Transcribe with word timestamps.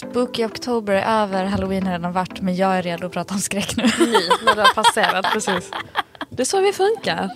Spooky 0.00 0.44
October 0.44 0.92
är 0.94 1.22
över, 1.22 1.44
halloween 1.44 1.86
har 1.86 1.92
redan 1.92 2.12
varit 2.12 2.40
men 2.40 2.56
jag 2.56 2.78
är 2.78 2.82
redo 2.82 3.06
att 3.06 3.12
prata 3.12 3.34
om 3.34 3.40
skräck 3.40 3.76
nu. 3.76 3.82
Ny, 4.06 4.12
när 4.44 4.54
det 4.54 4.62
har 4.62 4.74
passerat, 4.74 5.26
precis. 5.32 5.70
Det 6.30 6.42
är 6.42 6.44
så 6.44 6.60
vi 6.60 6.72
funkar. 6.72 7.30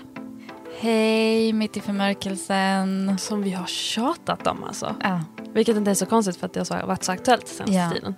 Hej, 0.80 1.52
mitt 1.52 1.77
i 1.77 1.80
förmörkelsen. 1.80 3.19
Som 3.19 3.42
vi 3.42 3.50
har 3.50 3.66
tjatat 3.66 4.46
om 4.46 4.64
alltså. 4.64 4.95
Ja. 5.02 5.20
Vilket 5.52 5.77
inte 5.77 5.91
är 5.91 5.95
så 5.95 6.06
konstigt 6.06 6.36
för 6.36 6.46
att 6.46 6.52
det 6.52 6.70
har 6.70 6.86
varit 6.86 7.05
så 7.05 7.12
aktuellt 7.12 7.48
senaste 7.48 7.74
Ja. 7.74 7.91
tiden. 7.91 8.14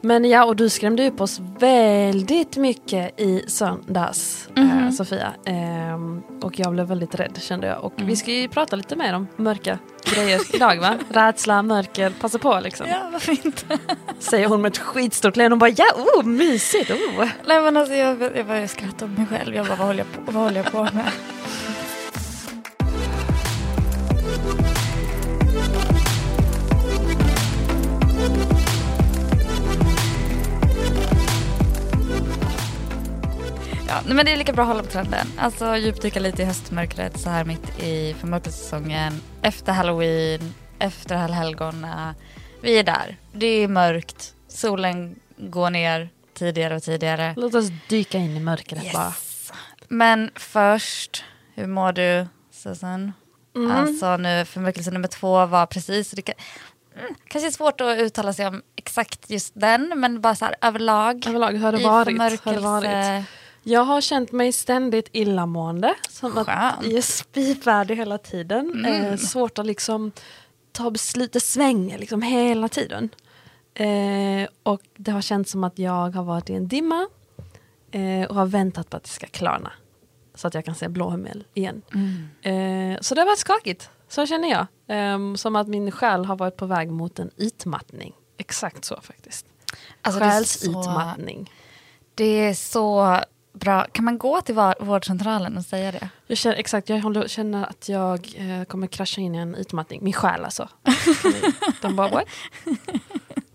Men 0.00 0.24
ja, 0.24 0.44
och 0.44 0.56
du 0.56 0.68
skrämde 0.68 1.08
upp 1.08 1.20
oss 1.20 1.40
väldigt 1.58 2.56
mycket 2.56 3.20
i 3.20 3.44
söndags, 3.46 4.48
eh, 4.56 4.90
Sofia. 4.90 5.32
Ehm, 5.44 6.22
och 6.42 6.58
jag 6.58 6.72
blev 6.72 6.86
väldigt 6.86 7.14
rädd 7.14 7.38
kände 7.40 7.66
jag. 7.66 7.84
Och 7.84 7.92
vi 7.96 8.16
ska 8.16 8.30
ju 8.32 8.48
prata 8.48 8.76
lite 8.76 8.96
mer 8.96 9.14
om 9.14 9.26
mörka 9.36 9.78
grejer 10.14 10.54
idag 10.54 10.80
va? 10.80 10.94
Rädsla, 11.10 11.62
mörker, 11.62 12.12
passa 12.20 12.38
på 12.38 12.60
liksom. 12.60 12.86
ja, 12.88 13.08
varför 13.12 13.46
inte? 13.46 13.78
Säger 14.18 14.46
hon 14.46 14.62
med 14.62 14.68
ett 14.72 14.78
skitstort 14.78 15.36
leende. 15.36 15.52
Hon 15.52 15.58
bara 15.58 15.70
ja, 15.70 15.86
oh, 15.96 16.24
mysigt, 16.24 16.90
oh. 16.90 17.28
Nej 17.46 17.60
men 17.60 17.76
alltså 17.76 17.94
jag, 17.94 18.22
jag 18.36 18.46
började 18.46 18.68
skratta 18.68 19.04
åt 19.04 19.10
mig 19.18 19.26
själv. 19.26 19.54
Jag 19.54 19.66
bara, 19.66 19.76
vad 19.76 19.86
håller 19.86 19.98
jag 19.98 20.26
på, 20.26 20.32
vad 20.32 20.42
håller 20.44 20.56
jag 20.56 20.72
på 20.72 20.82
med? 20.82 21.10
Nej, 34.10 34.16
men 34.16 34.26
det 34.26 34.32
är 34.32 34.36
lika 34.36 34.52
bra 34.52 34.62
att 34.62 34.68
hålla 34.68 34.82
på 34.82 34.88
trenden. 34.88 35.26
Alltså 35.38 35.76
djupdyka 35.76 36.20
lite 36.20 36.42
i 36.42 36.44
höstmörkret 36.44 37.20
så 37.20 37.30
här 37.30 37.44
mitt 37.44 37.82
i 37.82 38.14
förmörkelsesäsongen. 38.20 39.20
Efter 39.42 39.72
halloween, 39.72 40.54
efter 40.78 41.16
allhelgona. 41.16 42.14
Vi 42.60 42.78
är 42.78 42.84
där. 42.84 43.16
Det 43.32 43.46
är 43.46 43.68
mörkt. 43.68 44.34
Solen 44.48 45.16
går 45.36 45.70
ner 45.70 46.08
tidigare 46.34 46.76
och 46.76 46.82
tidigare. 46.82 47.34
Låt 47.36 47.54
oss 47.54 47.68
dyka 47.88 48.18
in 48.18 48.36
i 48.36 48.40
mörkret 48.40 48.92
bara. 48.92 49.06
Yes. 49.06 49.52
Men 49.88 50.30
först, 50.34 51.24
hur 51.54 51.66
mår 51.66 51.92
du 51.92 52.26
Susan? 52.52 53.12
Mm. 53.56 53.70
Alltså 53.70 54.16
nu 54.16 54.44
förmörkelse 54.44 54.90
nummer 54.90 55.08
två 55.08 55.46
var 55.46 55.66
precis, 55.66 56.10
det 56.10 56.22
kan, 56.22 56.34
mm, 56.98 57.14
kanske 57.28 57.48
är 57.48 57.52
svårt 57.52 57.80
att 57.80 57.98
uttala 57.98 58.32
sig 58.32 58.46
om 58.46 58.62
exakt 58.76 59.30
just 59.30 59.52
den, 59.56 59.92
men 59.96 60.20
bara 60.20 60.34
så 60.34 60.44
här 60.44 60.54
överlag. 60.60 61.26
Överlag, 61.26 61.52
hur 61.52 61.58
har 61.58 61.72
det 61.72 61.80
i 61.80 61.84
varit? 61.84 62.08
Hur 62.08 62.18
har 62.18 62.30
det 62.30 62.36
förmörkelse. 62.36 62.60
varit? 62.60 63.24
Jag 63.70 63.84
har 63.84 64.00
känt 64.00 64.32
mig 64.32 64.52
ständigt 64.52 65.08
illamående. 65.12 65.94
Som 66.08 66.38
att 66.38 66.46
Skönt. 66.46 66.82
jag 66.82 66.92
är 66.92 67.02
spyfärdig 67.02 67.96
hela 67.96 68.18
tiden. 68.18 68.84
Eh, 68.84 69.16
svårt 69.16 69.58
att 69.58 69.66
liksom 69.66 70.12
ta 70.72 70.90
beslut, 70.90 71.32
det 71.32 71.40
svänger 71.40 71.98
liksom 71.98 72.22
hela 72.22 72.68
tiden. 72.68 73.08
Eh, 73.74 74.48
och 74.62 74.80
det 74.96 75.10
har 75.10 75.20
känts 75.20 75.50
som 75.50 75.64
att 75.64 75.78
jag 75.78 76.10
har 76.16 76.22
varit 76.22 76.50
i 76.50 76.54
en 76.54 76.68
dimma 76.68 77.08
eh, 77.90 78.24
och 78.28 78.34
har 78.34 78.46
väntat 78.46 78.90
på 78.90 78.96
att 78.96 79.04
det 79.04 79.10
ska 79.10 79.26
klarna. 79.26 79.72
Så 80.34 80.48
att 80.48 80.54
jag 80.54 80.64
kan 80.64 80.74
se 80.74 80.88
blå 80.88 81.10
himmel 81.10 81.44
igen. 81.54 81.82
Eh, 82.42 83.00
så 83.00 83.14
det 83.14 83.20
har 83.20 83.26
varit 83.26 83.38
skakigt, 83.38 83.90
så 84.08 84.26
känner 84.26 84.50
jag. 84.50 84.66
Ehm, 84.88 85.36
som 85.36 85.56
att 85.56 85.68
min 85.68 85.90
själ 85.90 86.24
har 86.24 86.36
varit 86.36 86.56
på 86.56 86.66
väg 86.66 86.90
mot 86.90 87.18
en 87.18 87.30
utmattning. 87.36 88.14
Exakt 88.36 88.84
så 88.84 89.00
faktiskt. 89.02 89.46
Alltså, 90.02 90.20
Själsutmattning. 90.20 91.50
Det 92.14 92.24
är 92.24 92.54
så 92.54 93.20
bra. 93.52 93.84
Kan 93.92 94.04
man 94.04 94.18
gå 94.18 94.40
till 94.40 94.54
vårdcentralen 94.80 95.56
och 95.56 95.64
säga 95.64 95.92
det? 95.92 96.08
Jag 96.26 96.38
känner, 96.38 96.56
exakt, 96.56 96.88
jag 96.88 97.00
håller, 97.00 97.28
känner 97.28 97.64
att 97.66 97.88
jag 97.88 98.34
eh, 98.36 98.64
kommer 98.64 98.86
krascha 98.86 99.20
in 99.20 99.34
i 99.34 99.38
en 99.38 99.54
utmattning. 99.54 100.04
Min 100.04 100.12
själ 100.12 100.44
alltså. 100.44 100.68
De 101.82 101.96
bara 101.96 102.08
what? 102.08 102.24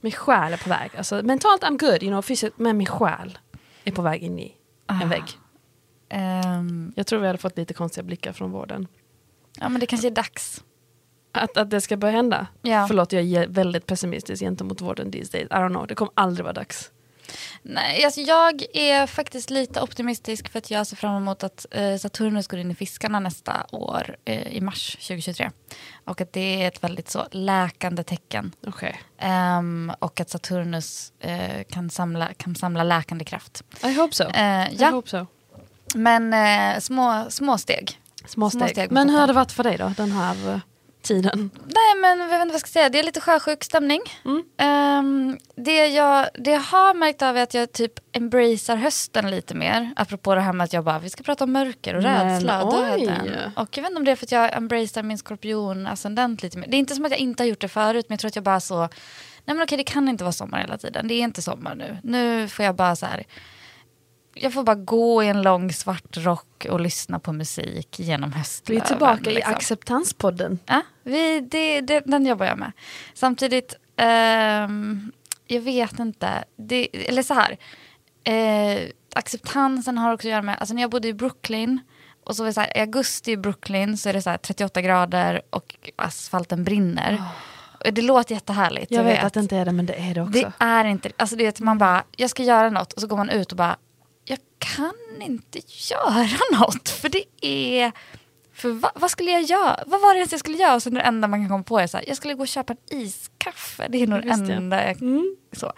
Min 0.01 0.11
själ 0.11 0.53
är 0.53 0.57
på 0.57 0.69
väg. 0.69 0.91
Alltså, 0.97 1.21
mentalt 1.23 1.63
I'm 1.63 1.77
good, 1.77 2.03
you 2.03 2.11
know, 2.11 2.21
fysiskt, 2.21 2.57
men 2.59 2.77
min 2.77 2.87
själ 2.87 3.37
är 3.83 3.91
på 3.91 4.01
väg 4.01 4.23
in 4.23 4.39
i 4.39 4.55
en 4.89 5.01
Ah. 5.03 5.05
vägg. 5.05 5.23
Ehm, 6.09 6.93
Jag 6.95 7.07
tror 7.07 7.19
vi 7.19 7.27
hade 7.27 7.39
fått 7.39 7.57
lite 7.57 7.73
konstiga 7.73 8.03
blickar 8.03 8.33
från 8.33 8.51
vården. 8.51 8.87
ja 9.59 9.69
men 9.69 9.79
det 9.79 9.85
kanske 9.85 10.07
är 10.07 10.11
dags. 10.11 10.63
Att, 11.31 11.57
att 11.57 11.69
det 11.69 11.81
ska 11.81 11.97
börja 11.97 12.11
hända. 12.15 12.47
Ja. 12.61 12.85
Förlåt, 12.87 13.13
jag 13.13 13.23
är 13.23 13.47
väldigt 13.47 13.85
pessimistisk 13.85 14.41
gentemot 14.43 14.81
vården 14.81 15.11
these 15.11 15.31
days. 15.37 15.45
I 15.49 15.53
don't 15.53 15.69
know, 15.69 15.87
det 15.87 15.95
kommer 15.95 16.13
aldrig 16.15 16.43
vara 16.43 16.53
dags. 16.53 16.91
Nej, 17.61 18.05
alltså 18.05 18.21
jag 18.21 18.63
är 18.73 19.07
faktiskt 19.07 19.49
lite 19.49 19.81
optimistisk 19.81 20.49
för 20.51 20.59
att 20.59 20.71
jag 20.71 20.87
ser 20.87 20.95
fram 20.95 21.15
emot 21.15 21.43
att 21.43 21.65
eh, 21.71 21.97
Saturnus 21.97 22.47
går 22.47 22.59
in 22.59 22.71
i 22.71 22.75
fiskarna 22.75 23.19
nästa 23.19 23.65
år 23.71 24.17
eh, 24.25 24.47
i 24.47 24.61
mars 24.61 24.91
2023. 24.91 25.51
Och 26.05 26.21
att 26.21 26.33
det 26.33 26.63
är 26.63 26.67
ett 26.67 26.83
väldigt 26.83 27.09
så 27.09 27.25
läkande 27.31 28.03
tecken. 28.03 28.51
Okej. 28.67 29.01
Ehm, 29.19 29.91
och 29.99 30.19
att 30.19 30.29
Saturnus 30.29 31.13
eh, 31.19 31.63
kan, 31.69 31.89
samla, 31.89 32.33
kan 32.33 32.55
samla 32.55 32.83
läkande 32.83 33.25
kraft. 33.25 33.63
I 33.83 33.93
hope 33.93 34.15
so. 34.15 34.23
I 34.23 34.75
ja, 34.79 34.89
hope 34.89 35.09
so. 35.09 35.25
men 35.95 36.33
eh, 36.33 36.79
små, 36.79 37.25
små 37.29 37.57
steg. 37.57 37.99
Små 38.25 38.49
Små 38.49 38.59
steg. 38.59 38.71
steg 38.71 38.91
Men 38.91 39.09
hur 39.09 39.19
har 39.19 39.27
det. 39.27 39.33
det 39.33 39.35
varit 39.35 39.51
för 39.51 39.63
dig 39.63 39.77
då, 39.77 39.93
den 39.97 40.11
här 40.11 40.53
eh, 40.53 40.59
tiden? 41.05 41.49
Nej 41.65 42.01
men 42.01 42.19
jag 42.19 42.27
vet 42.27 42.41
inte 42.41 42.45
vad 42.45 42.53
jag 42.53 42.59
ska 42.59 42.67
säga, 42.67 42.89
det 42.89 42.99
är 42.99 43.03
lite 43.03 43.21
sjösjuk 43.21 43.63
stämning. 43.63 44.01
Mm. 44.25 44.43
Ehm, 44.57 45.37
det, 45.55 45.87
jag, 45.87 46.27
det 46.33 46.51
jag 46.51 46.59
har 46.59 46.93
märkt 46.93 47.21
av 47.21 47.37
är 47.37 47.43
att 47.43 47.53
jag 47.53 47.71
typ 47.71 47.93
embracear 48.11 48.75
hösten 48.75 49.31
lite 49.31 49.55
mer. 49.55 49.93
Apropå 49.95 50.35
det 50.35 50.41
här 50.41 50.53
med 50.53 50.65
att 50.65 50.73
jag 50.73 50.83
bara, 50.83 50.99
vi 50.99 51.09
ska 51.09 51.23
prata 51.23 51.43
om 51.43 51.51
mörker 51.51 51.95
och 51.95 52.03
Men 52.03 52.29
rädsla 52.29 52.63
och 52.63 52.73
döden. 52.73 53.51
Och 53.55 53.77
jag 53.77 53.83
vet 53.83 53.89
inte 53.89 53.99
om 53.99 54.05
det 54.05 54.11
är 54.11 54.15
för 54.15 54.25
att 54.25 54.31
jag 54.31 54.57
embracear 54.57 55.03
min 55.03 55.17
skorpion 55.17 55.87
ascendent 55.87 56.43
lite 56.43 56.57
mer. 56.57 56.67
Det 56.67 56.77
är 56.77 56.79
inte 56.79 56.95
som 56.95 57.05
att 57.05 57.11
jag 57.11 57.19
inte 57.19 57.43
har 57.43 57.47
gjort 57.47 57.61
det 57.61 57.67
förut 57.67 58.05
men 58.09 58.13
jag 58.13 58.19
tror 58.19 58.27
att 58.29 58.35
jag 58.35 58.43
bara 58.43 58.59
så, 58.59 58.79
nej 58.79 59.55
men 59.55 59.61
okej 59.61 59.77
det 59.77 59.83
kan 59.83 60.09
inte 60.09 60.23
vara 60.23 60.31
sommar 60.31 60.59
hela 60.59 60.77
tiden. 60.77 61.07
Det 61.07 61.13
är 61.13 61.21
inte 61.21 61.41
sommar 61.41 61.75
nu. 61.75 61.97
Nu 62.03 62.47
får 62.47 62.65
jag 62.65 62.75
bara 62.75 62.95
så 62.95 63.05
här, 63.05 63.23
jag 64.37 64.53
får 64.53 64.63
bara 64.63 64.75
gå 64.75 65.23
i 65.23 65.27
en 65.27 65.41
lång 65.41 65.73
svart 65.73 66.17
rock 66.17 66.65
och 66.69 66.79
lyssna 66.79 67.19
på 67.19 67.33
musik 67.33 67.99
genom 67.99 68.29
Vi 68.29 68.37
höstlöven. 68.37 68.83
är 68.83 68.87
tillbaka 68.87 69.31
i 69.31 69.33
liksom. 69.33 69.53
acceptanspodden. 69.53 70.59
Ja, 70.65 70.81
vi, 71.03 71.39
det, 71.39 71.81
det, 71.81 71.99
den 71.99 72.25
jobbar 72.25 72.45
jag 72.45 72.57
med. 72.57 72.71
Samtidigt, 73.13 73.75
ehm, 73.97 75.11
jag 75.47 75.61
vet 75.61 75.99
inte. 75.99 76.43
Det, 76.55 77.07
eller 77.09 77.23
så 77.23 77.33
här. 77.33 77.57
Eh, 78.23 78.89
acceptansen 79.15 79.97
har 79.97 80.13
också 80.13 80.27
att 80.27 80.31
göra 80.31 80.41
med, 80.41 80.57
alltså 80.59 80.75
när 80.75 80.81
jag 80.81 80.91
bodde 80.91 81.07
i 81.07 81.13
Brooklyn 81.13 81.79
och 82.23 82.35
så 82.35 82.43
var 82.43 82.47
det 82.47 82.53
så 82.53 82.61
här, 82.61 82.77
i 82.77 82.79
augusti 82.79 83.31
i 83.31 83.37
Brooklyn 83.37 83.97
så 83.97 84.09
är 84.09 84.13
det 84.13 84.21
så 84.21 84.29
här 84.29 84.37
38 84.37 84.81
grader 84.81 85.41
och 85.49 85.75
asfalten 85.95 86.63
brinner. 86.63 87.23
Och 87.85 87.93
Det 87.93 88.01
låter 88.01 88.35
jättehärligt. 88.35 88.91
Jag 88.91 89.03
vet 89.03 89.23
att 89.23 89.33
det 89.33 89.39
inte 89.39 89.57
är 89.57 89.65
det, 89.65 89.71
men 89.71 89.85
det 89.85 89.93
är 89.93 90.13
det 90.13 90.21
också. 90.21 90.31
Det 90.31 90.51
är 90.65 90.85
inte, 90.85 91.11
alltså 91.17 91.35
det 91.35 91.45
är 91.45 91.49
att 91.49 91.59
man 91.59 91.77
bara, 91.77 92.03
jag 92.15 92.29
ska 92.29 92.43
göra 92.43 92.69
något 92.69 92.93
och 92.93 93.01
så 93.01 93.07
går 93.07 93.17
man 93.17 93.29
ut 93.29 93.51
och 93.51 93.57
bara, 93.57 93.75
jag 94.25 94.39
kan 94.57 94.93
inte 95.21 95.59
göra 95.67 96.27
något 96.59 96.89
för 96.89 97.09
det 97.09 97.23
är, 97.41 97.91
för 98.53 98.69
va, 98.69 98.91
vad 98.95 99.11
skulle 99.11 99.31
jag 99.31 99.41
göra? 99.41 99.83
Vad 99.87 100.01
var 100.01 100.13
det 100.13 100.17
ens 100.17 100.31
jag 100.31 100.39
skulle 100.39 100.57
göra? 100.57 100.75
Och 100.75 100.83
sen 100.83 100.93
det 100.93 101.01
enda 101.01 101.27
man 101.27 101.39
kan 101.39 101.49
komma 101.49 101.63
på 101.63 101.79
är 101.79 101.87
så 101.87 101.97
här, 101.97 102.05
jag 102.07 102.17
skulle 102.17 102.33
gå 102.33 102.41
och 102.41 102.47
köpa 102.47 102.73
en 102.73 102.97
iskaffe. 102.99 103.87
Det 103.89 103.97
är 104.03 104.07
nog 104.07 104.21
det 104.21 104.53
enda 104.53 104.87
jag, 104.87 105.01
Mm. 105.01 105.35
så. 105.51 105.73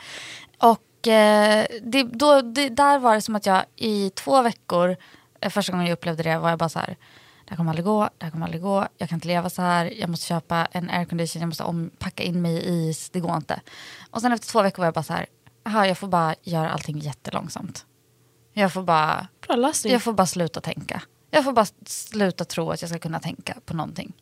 Och 0.58 1.08
eh, 1.08 1.66
det, 1.84 2.04
då, 2.04 2.42
det, 2.42 2.70
där 2.70 3.00
var 3.00 3.16
det 3.16 3.22
som 3.22 3.36
att 3.36 3.46
jag 3.46 3.64
i 3.76 4.10
två 4.10 4.42
veckor, 4.42 4.96
eh, 5.42 5.50
första 5.50 5.72
gången 5.72 5.88
jag 5.88 5.94
upplevde 5.94 6.24
det 6.24 6.38
var 6.40 6.50
jag 6.50 6.60
bara 6.60 6.70
så 6.70 6.80
här, 6.80 6.98
det 7.46 7.50
här 7.50 7.58
kommer 7.58 7.72
aldrig 7.72 7.86
gå, 7.86 8.10
det 8.18 8.26
här 8.26 8.32
kommer 8.32 8.46
aldrig 8.46 8.62
gå, 8.62 8.88
jag 8.98 9.10
kan 9.10 9.16
inte 9.16 9.28
leva 9.28 9.50
så 9.50 9.62
här, 9.62 9.86
jag 10.00 10.10
måste 10.10 10.26
köpa 10.26 10.68
en 10.72 10.90
aircondition, 10.90 11.40
jag 11.42 11.48
måste 11.48 11.64
om, 11.64 11.92
packa 12.00 12.24
in 12.24 12.42
mig 12.42 12.54
i 12.56 12.90
is, 12.90 13.10
det 13.10 13.20
går 13.20 13.36
inte. 13.36 13.62
Och 14.12 14.22
sen 14.22 14.32
efter 14.32 14.48
två 14.48 14.62
veckor 14.62 14.78
var 14.78 14.86
jag 14.86 14.94
bara 14.94 15.04
så 15.04 15.14
här, 15.14 15.26
aha, 15.66 15.86
jag 15.86 15.98
får 15.98 16.08
bara 16.08 16.36
göra 16.44 16.70
allting 16.70 17.00
jättelångsamt. 17.00 17.86
Jag 18.58 18.74
får 18.74 18.84
bara, 18.84 19.28
Bra 19.48 19.56
lösning. 19.56 19.94
jag 19.94 20.04
får 20.04 20.14
bara 20.14 20.28
sluta 20.28 20.62
tänka. 20.62 21.02
Jag 21.32 21.44
får 21.44 21.54
bara 21.54 21.66
sluta 21.86 22.46
tro 22.46 22.72
att 22.72 22.82
jag 22.82 22.90
ska 22.90 23.00
kunna 23.00 23.20
tänka 23.20 23.56
på 23.66 23.74
någonting. 23.74 24.14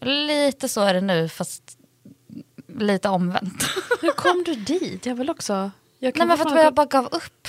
Lite 0.00 0.68
så 0.68 0.80
är 0.80 0.94
det 0.94 1.00
nu, 1.00 1.28
fast 1.28 1.78
lite 2.78 3.08
omvänt. 3.08 3.64
Hur 4.00 4.10
kom 4.10 4.42
du 4.46 4.54
dit? 4.54 5.06
Jag 5.06 5.14
vill 5.14 5.30
också... 5.30 5.70
Jag 5.98 6.16
Nej 6.18 6.26
men 6.26 6.38
för 6.38 6.46
att 6.46 6.64
jag 6.64 6.74
bara 6.74 6.86
gav 6.86 7.04
upp. 7.06 7.48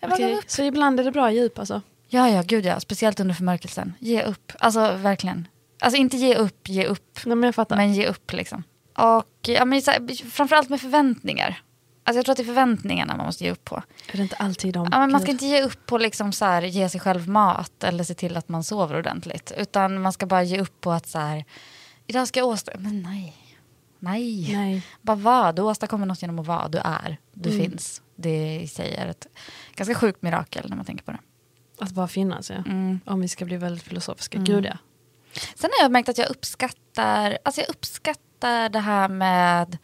Jag 0.00 0.10
bara 0.10 0.18
gav 0.18 0.30
upp. 0.30 0.50
Så 0.50 0.62
ibland 0.62 1.00
är 1.00 1.04
det 1.04 1.12
bra 1.12 1.32
djup 1.32 1.58
alltså? 1.58 1.82
Ja, 2.08 2.28
ja, 2.28 2.42
gud 2.42 2.64
ja. 2.64 2.80
Speciellt 2.80 3.20
under 3.20 3.34
förmörkelsen. 3.34 3.92
Ge 3.98 4.22
upp. 4.22 4.52
Alltså 4.58 4.96
verkligen. 4.96 5.48
Alltså 5.80 6.00
inte 6.00 6.16
ge 6.16 6.34
upp, 6.34 6.68
ge 6.68 6.86
upp. 6.86 7.18
Nej, 7.24 7.36
men. 7.36 7.52
Men 7.68 7.94
ge 7.94 8.06
upp 8.06 8.32
liksom. 8.32 8.62
Och 8.96 9.48
ja, 9.48 9.64
men 9.64 9.82
så 9.82 9.90
här, 9.90 10.30
framförallt 10.30 10.68
med 10.68 10.80
förväntningar. 10.80 11.62
Alltså 12.10 12.18
jag 12.18 12.24
tror 12.24 12.32
att 12.32 12.36
det 12.36 12.42
är 12.42 12.54
förväntningarna 12.54 13.16
man 13.16 13.26
måste 13.26 13.44
ge 13.44 13.50
upp 13.50 13.64
på. 13.64 13.82
Är 14.12 14.16
det 14.16 14.22
inte 14.22 14.36
alltid 14.36 14.74
de? 14.74 14.88
Ja, 14.92 14.98
men 14.98 15.12
man 15.12 15.20
ska 15.20 15.30
inte 15.30 15.46
ge 15.46 15.62
upp 15.62 15.86
på 15.86 15.98
liksom 15.98 16.32
så 16.32 16.44
här, 16.44 16.62
ge 16.62 16.88
sig 16.88 17.00
själv 17.00 17.28
mat 17.28 17.84
eller 17.84 18.04
se 18.04 18.14
till 18.14 18.36
att 18.36 18.48
man 18.48 18.64
sover 18.64 18.98
ordentligt. 18.98 19.52
Utan 19.56 20.02
man 20.02 20.12
ska 20.12 20.26
bara 20.26 20.42
ge 20.42 20.60
upp 20.60 20.80
på 20.80 20.92
att 20.92 21.06
så 21.06 21.18
här, 21.18 21.44
idag 22.06 22.28
ska 22.28 22.40
jag 22.40 22.46
åstadkomma... 22.48 22.88
Men 22.88 23.02
nej. 23.02 23.36
Nej. 23.98 24.52
Nej. 24.52 24.86
Bara 25.02 25.16
vara. 25.16 25.52
Du 25.52 25.62
åstadkommer 25.62 26.06
något 26.06 26.22
genom 26.22 26.38
att 26.38 26.46
vara. 26.46 26.68
Du 26.68 26.78
är. 26.78 27.16
Du 27.32 27.50
Mm. 27.50 27.60
finns. 27.62 28.02
Det 28.16 28.60
i 28.60 28.68
sig 28.68 28.94
är 28.94 29.06
ett 29.06 29.26
ganska 29.74 29.94
sjukt 29.94 30.22
mirakel 30.22 30.68
när 30.68 30.76
man 30.76 30.84
tänker 30.84 31.04
på 31.04 31.10
det. 31.12 31.18
Att 31.78 31.90
bara 31.90 32.08
finnas, 32.08 32.50
ja. 32.50 32.56
Mm. 32.56 33.00
Om 33.06 33.20
vi 33.20 33.28
ska 33.28 33.44
bli 33.44 33.56
väldigt 33.56 33.84
filosofiska. 33.84 34.38
Gud, 34.38 34.64
ja. 34.64 34.76
Sen 35.54 35.70
har 35.78 35.84
jag 35.84 35.92
märkt 35.92 36.08
att 36.08 36.18
jag 36.18 36.30
uppskattar, 36.30 37.38
alltså 37.44 37.60
jag 37.60 37.70
uppskattar 37.70 38.68
det 38.68 38.78
här 38.80 39.08
med 39.08 39.78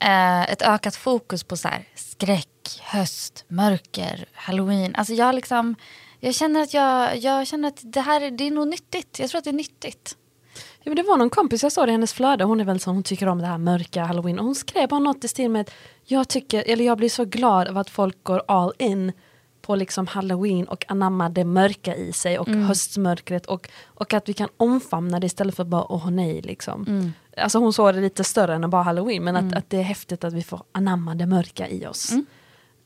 eh, 0.00 0.42
ett 0.42 0.62
ökat 0.62 0.96
fokus 0.96 1.44
på 1.44 1.56
så 1.56 1.68
här, 1.68 1.88
skräck, 1.94 2.80
höst, 2.82 3.44
mörker, 3.48 4.26
halloween. 4.32 4.94
Alltså 4.94 5.14
jag, 5.14 5.34
liksom, 5.34 5.74
jag, 6.20 6.34
känner 6.34 6.62
att 6.62 6.74
jag, 6.74 7.16
jag 7.16 7.46
känner 7.46 7.68
att 7.68 7.80
det 7.82 8.00
här 8.00 8.30
det 8.30 8.46
är 8.46 8.50
nog 8.50 8.68
nyttigt. 8.68 9.18
Jag 9.18 9.30
tror 9.30 9.38
att 9.38 9.44
det 9.44 9.50
är 9.50 9.52
nyttigt. 9.52 10.16
Ja, 10.54 10.90
men 10.90 10.96
det 10.96 11.02
var 11.02 11.16
någon 11.16 11.30
kompis, 11.30 11.62
jag 11.62 11.72
såg 11.72 11.86
det 11.86 11.90
i 11.90 11.92
hennes 11.92 12.12
flöde, 12.12 12.44
hon 12.44 12.60
är 12.60 12.64
väl 12.64 12.80
som 12.80 12.94
hon 12.94 13.02
tycker 13.02 13.26
om 13.28 13.38
det 13.38 13.46
här 13.46 13.58
mörka 13.58 14.04
halloween. 14.04 14.38
Och 14.38 14.44
hon 14.44 14.54
skrev 14.54 14.88
bara 14.88 15.00
något 15.00 15.24
i 15.24 15.28
stil 15.28 15.50
med 15.50 15.60
att 15.60 15.74
jag, 16.04 16.28
tycker, 16.28 16.64
eller 16.66 16.84
jag 16.84 16.98
blir 16.98 17.08
så 17.08 17.24
glad 17.24 17.68
av 17.68 17.78
att 17.78 17.90
folk 17.90 18.24
går 18.24 18.42
all 18.48 18.72
in 18.78 19.12
på 19.64 19.76
liksom 19.76 20.06
halloween 20.06 20.64
och 20.68 20.84
anammar 20.88 21.28
det 21.28 21.44
mörka 21.44 21.96
i 21.96 22.12
sig 22.12 22.38
och 22.38 22.48
höstmörkret 22.48 23.46
och, 23.46 23.68
och 23.84 24.14
att 24.14 24.28
vi 24.28 24.32
kan 24.32 24.48
omfamna 24.56 25.20
det 25.20 25.26
istället 25.26 25.56
för 25.56 25.64
bara 25.64 25.92
åh 25.92 26.10
nej 26.10 26.42
liksom. 26.42 27.12
Alltså 27.36 27.58
hon 27.58 27.72
såg 27.72 27.94
det 27.94 28.00
lite 28.00 28.24
större 28.24 28.54
än 28.54 28.70
bara 28.70 28.82
halloween 28.82 29.24
men 29.24 29.36
att, 29.36 29.54
att 29.54 29.70
det 29.70 29.76
är 29.78 29.82
häftigt 29.82 30.24
att 30.24 30.32
vi 30.32 30.42
får 30.42 30.62
anamma 30.72 31.14
det 31.14 31.26
mörka 31.26 31.68
i 31.68 31.86
oss. 31.86 32.12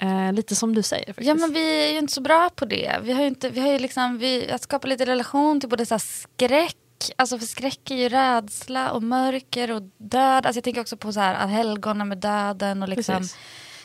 Eh, 0.00 0.32
lite 0.32 0.54
som 0.54 0.75
du 0.75 0.82
säger 0.82 1.06
faktiskt. 1.06 1.28
Ja 1.28 1.34
men 1.34 1.52
vi 1.52 1.86
är 1.88 1.92
ju 1.92 1.98
inte 1.98 2.12
så 2.12 2.20
bra 2.20 2.50
på 2.54 2.64
det. 2.64 2.98
Vi 3.02 3.12
har 3.12 3.20
ju, 3.20 3.28
inte, 3.28 3.50
vi 3.50 3.60
har 3.60 3.69
ju 3.72 3.78
liksom, 3.78 4.19
vi, 4.19 4.50
att 4.50 4.62
skapa 4.62 4.86
lite 4.88 5.06
relation 5.06 5.60
till 5.60 5.69
både 5.69 5.86
så 5.86 5.94
här 5.94 5.98
skräck, 5.98 6.76
alltså 7.16 7.38
för 7.38 7.46
skräck 7.46 7.90
är 7.90 7.96
ju 7.96 8.08
rädsla 8.08 8.90
och 8.90 9.02
mörker 9.02 9.70
och 9.70 9.82
död. 9.98 10.46
Alltså 10.46 10.56
jag 10.56 10.64
tänker 10.64 10.80
också 10.80 10.96
på 10.96 11.12
så 11.12 11.20
här 11.20 11.34
att 11.34 11.50
helgona 11.50 12.04
med 12.04 12.19
döden 12.19 12.82
och 12.82 12.88
liksom 12.88 13.16
Precis. 13.16 13.36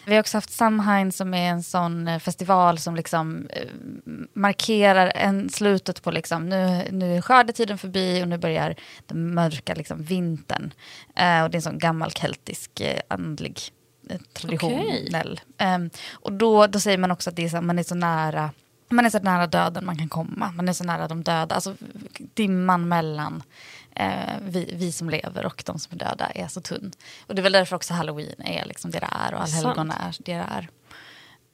Vi 0.05 0.13
har 0.13 0.19
också 0.19 0.37
haft 0.37 0.51
Samhain 0.51 1.11
som 1.11 1.33
är 1.33 1.49
en 1.49 1.63
sån 1.63 2.07
eh, 2.07 2.19
festival 2.19 2.79
som 2.79 2.95
liksom 2.95 3.47
eh, 3.49 3.67
markerar 4.33 5.11
en, 5.15 5.49
slutet 5.49 6.01
på 6.03 6.11
liksom, 6.11 6.49
nu, 6.49 6.87
nu 6.91 7.17
är 7.17 7.21
skördetiden 7.21 7.77
förbi 7.77 8.23
och 8.23 8.27
nu 8.27 8.37
börjar 8.37 8.75
den 9.05 9.33
mörka 9.33 9.73
liksom, 9.73 10.03
vintern. 10.03 10.73
Eh, 11.15 11.43
och 11.43 11.49
det 11.49 11.55
är 11.55 11.59
en 11.59 11.61
sån 11.61 11.79
gammal 11.79 12.11
keltisk 12.11 12.79
eh, 12.79 12.99
andlig 13.07 13.59
eh, 14.09 14.19
traditionell. 14.33 15.41
Ehm, 15.57 15.89
och 16.11 16.33
då, 16.33 16.67
då 16.67 16.79
säger 16.79 16.97
man 16.97 17.11
också 17.11 17.29
att 17.29 17.35
det 17.35 17.45
är 17.45 17.49
så, 17.49 17.61
man 17.61 17.79
är 17.79 17.83
så 17.83 17.95
nära 17.95 18.49
man 18.89 19.05
är 19.05 19.09
så 19.09 19.19
nära 19.19 19.47
döden 19.47 19.85
man 19.85 19.97
kan 19.97 20.09
komma. 20.09 20.51
Man 20.55 20.69
är 20.69 20.73
så 20.73 20.83
nära 20.83 21.07
de 21.07 21.23
döda. 21.23 21.55
Alltså 21.55 21.75
dimman 22.33 22.87
mellan 22.87 23.43
eh, 23.95 24.35
vi, 24.41 24.73
vi 24.73 24.91
som 24.91 25.09
lever 25.09 25.45
och 25.45 25.63
de 25.65 25.79
som 25.79 25.93
är 25.93 26.05
döda 26.05 26.25
är 26.25 26.47
så 26.47 26.61
tunn. 26.61 26.91
Och 27.27 27.35
det 27.35 27.41
är 27.41 27.43
väl 27.43 27.51
därför 27.51 27.75
också 27.75 27.93
halloween 27.93 28.41
är 28.41 28.65
liksom 28.65 28.91
det 28.91 28.99
det 28.99 29.09
är 29.11 29.33
och 29.33 29.41
allhelgona 29.41 29.93
är 29.93 30.15
det 30.19 30.31
det 30.33 30.45
är. 30.55 30.69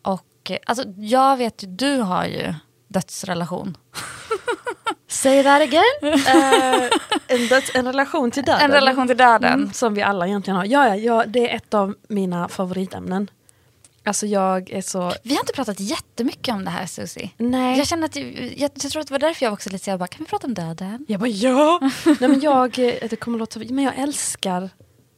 Och 0.02 0.52
eh, 0.52 0.58
alltså, 0.66 0.84
jag 0.98 1.38
vet 1.38 1.64
ju, 1.64 1.68
du 1.68 1.98
har 1.98 2.26
ju 2.26 2.54
dödsrelation. 2.88 3.78
Say 5.08 5.44
that 5.44 5.62
again! 5.62 5.84
Eh, 6.28 6.90
en, 7.28 7.48
döds, 7.48 7.72
en 7.76 7.86
relation 7.86 8.32
till 8.32 8.44
döden. 8.44 8.62
En 8.62 8.72
relation 8.72 9.08
till 9.08 9.18
döden. 9.18 9.54
Mm, 9.54 9.74
som 9.74 9.94
vi 9.94 10.02
alla 10.02 10.28
egentligen 10.28 10.58
har. 10.58 10.66
Ja, 10.66 10.88
ja, 10.88 10.96
ja, 10.96 11.24
det 11.28 11.52
är 11.52 11.56
ett 11.56 11.74
av 11.74 11.96
mina 12.08 12.48
favoritämnen. 12.48 13.30
Alltså 14.10 14.26
jag 14.26 14.70
är 14.72 14.82
så... 14.82 15.14
Vi 15.24 15.34
har 15.34 15.40
inte 15.42 15.54
pratat 15.54 15.80
jättemycket 15.80 16.54
om 16.54 16.66
det 16.66 16.72
här 16.72 16.86
Susie. 16.86 17.30
Nej. 17.38 17.78
Jag 17.78 17.88
känner 17.88 18.06
att, 18.06 18.16
jag, 18.16 18.54
jag 18.58 18.74
tror 18.92 19.02
att 19.02 19.08
det 19.08 19.12
var 19.14 19.20
därför 19.20 19.46
jag 19.46 19.52
var 19.52 19.56
också 19.56 19.70
lite 19.70 19.84
så 19.84 19.90
jag 19.90 20.00
bara, 20.00 20.08
kan 20.08 20.24
vi 20.26 20.30
prata 20.30 20.48
om 20.48 20.54
döden? 20.54 21.06
Jag 21.08 21.20
bara 21.20 21.30
ja! 21.30 21.80
Nej 22.06 22.30
men 22.30 22.40
jag, 22.40 22.80
eh, 22.80 22.94
det 23.10 23.16
kommer 23.16 23.40
låta, 23.40 23.60
men 23.60 23.84
jag 23.84 23.98
älskar 24.00 24.70